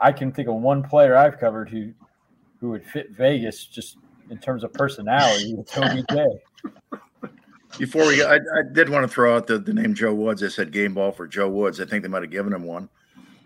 I 0.00 0.12
can 0.12 0.32
think 0.32 0.48
of 0.48 0.56
one 0.56 0.82
player 0.82 1.16
I've 1.16 1.38
covered 1.38 1.68
who 1.68 1.92
who 2.60 2.70
would 2.70 2.84
fit 2.84 3.10
Vegas 3.12 3.64
just 3.66 3.96
in 4.30 4.38
terms 4.38 4.64
of 4.64 4.72
personality. 4.72 5.56
It's 5.58 5.76
OBJ. 5.76 7.00
Before 7.78 8.06
we, 8.06 8.24
I, 8.24 8.36
I 8.36 8.62
did 8.72 8.88
want 8.88 9.04
to 9.04 9.08
throw 9.08 9.36
out 9.36 9.46
the, 9.46 9.58
the 9.58 9.72
name 9.72 9.94
Joe 9.94 10.12
Woods. 10.12 10.42
I 10.42 10.48
said 10.48 10.72
game 10.72 10.94
ball 10.94 11.12
for 11.12 11.26
Joe 11.26 11.48
Woods. 11.48 11.80
I 11.80 11.84
think 11.84 12.02
they 12.02 12.08
might 12.08 12.22
have 12.22 12.30
given 12.30 12.52
him 12.52 12.64
one, 12.64 12.88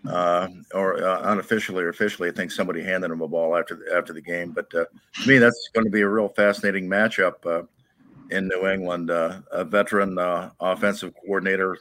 uh, 0.09 0.47
or 0.73 1.03
uh, 1.03 1.31
unofficially 1.31 1.83
or 1.83 1.89
officially. 1.89 2.29
I 2.29 2.31
think 2.31 2.51
somebody 2.51 2.83
handed 2.83 3.11
him 3.11 3.21
a 3.21 3.27
ball 3.27 3.55
after 3.55 3.75
the, 3.75 3.95
after 3.95 4.13
the 4.13 4.21
game. 4.21 4.51
But 4.51 4.73
uh, 4.73 4.85
to 5.21 5.27
me, 5.27 5.37
that's 5.37 5.69
going 5.73 5.85
to 5.85 5.91
be 5.91 6.01
a 6.01 6.09
real 6.09 6.29
fascinating 6.29 6.89
matchup 6.89 7.45
uh, 7.45 7.63
in 8.29 8.47
New 8.47 8.67
England. 8.67 9.11
Uh, 9.11 9.41
a 9.51 9.63
veteran 9.63 10.17
uh, 10.17 10.51
offensive 10.59 11.13
coordinator, 11.15 11.77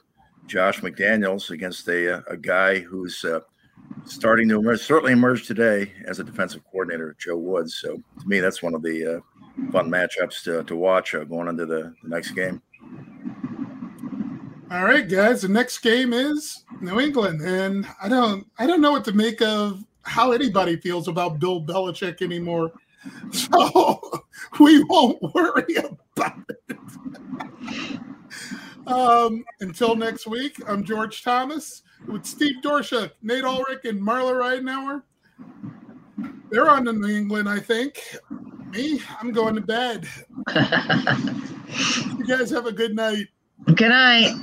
Josh 0.46 0.80
McDaniels, 0.80 1.50
against 1.50 1.88
a, 1.88 2.24
a 2.30 2.36
guy 2.36 2.78
who's 2.78 3.24
starting 4.04 4.48
to 4.48 4.58
emerge, 4.58 4.80
certainly 4.80 5.12
emerge 5.12 5.46
today 5.46 5.92
as 6.06 6.18
a 6.20 6.24
defensive 6.24 6.62
coordinator, 6.70 7.16
Joe 7.18 7.36
Woods. 7.36 7.74
So 7.74 7.96
to 7.96 8.28
me, 8.28 8.40
that's 8.40 8.62
one 8.62 8.74
of 8.74 8.82
the 8.82 9.22
fun 9.70 9.90
matchups 9.90 10.44
to, 10.44 10.62
to 10.64 10.76
watch 10.76 11.14
going 11.28 11.48
into 11.48 11.66
the, 11.66 11.94
the 12.02 12.08
next 12.08 12.32
game. 12.32 12.62
All 14.70 14.84
right, 14.84 15.06
guys. 15.06 15.42
The 15.42 15.48
next 15.48 15.78
game 15.78 16.14
is 16.14 16.64
New 16.82 17.00
England, 17.00 17.40
and 17.40 17.86
I 18.02 18.08
don't 18.08 18.46
I 18.58 18.66
don't 18.66 18.80
know 18.80 18.92
what 18.92 19.04
to 19.06 19.12
make 19.12 19.40
of 19.40 19.84
how 20.02 20.32
anybody 20.32 20.76
feels 20.76 21.08
about 21.08 21.38
Bill 21.38 21.62
Belichick 21.62 22.22
anymore. 22.22 22.72
So 23.32 24.24
we 24.60 24.84
won't 24.84 25.20
worry 25.34 25.76
about 25.76 26.38
it. 26.48 26.78
Um, 28.86 29.44
until 29.60 29.94
next 29.94 30.26
week, 30.26 30.56
I'm 30.66 30.82
George 30.82 31.22
Thomas 31.22 31.82
with 32.08 32.26
Steve 32.26 32.56
Doerschuk, 32.64 33.12
Nate 33.22 33.44
Ulrich, 33.44 33.84
and 33.84 34.02
Marla 34.02 34.32
Ridenour. 34.34 35.02
They're 36.50 36.68
on 36.68 36.84
to 36.86 36.92
New 36.92 37.06
England, 37.06 37.48
I 37.48 37.60
think. 37.60 38.02
Me, 38.72 39.00
I'm 39.20 39.30
going 39.30 39.54
to 39.54 39.60
bed. 39.60 40.08
You 42.18 42.26
guys 42.26 42.50
have 42.50 42.66
a 42.66 42.72
good 42.72 42.94
night. 42.94 43.28
Good 43.74 43.88
night. 43.88 44.34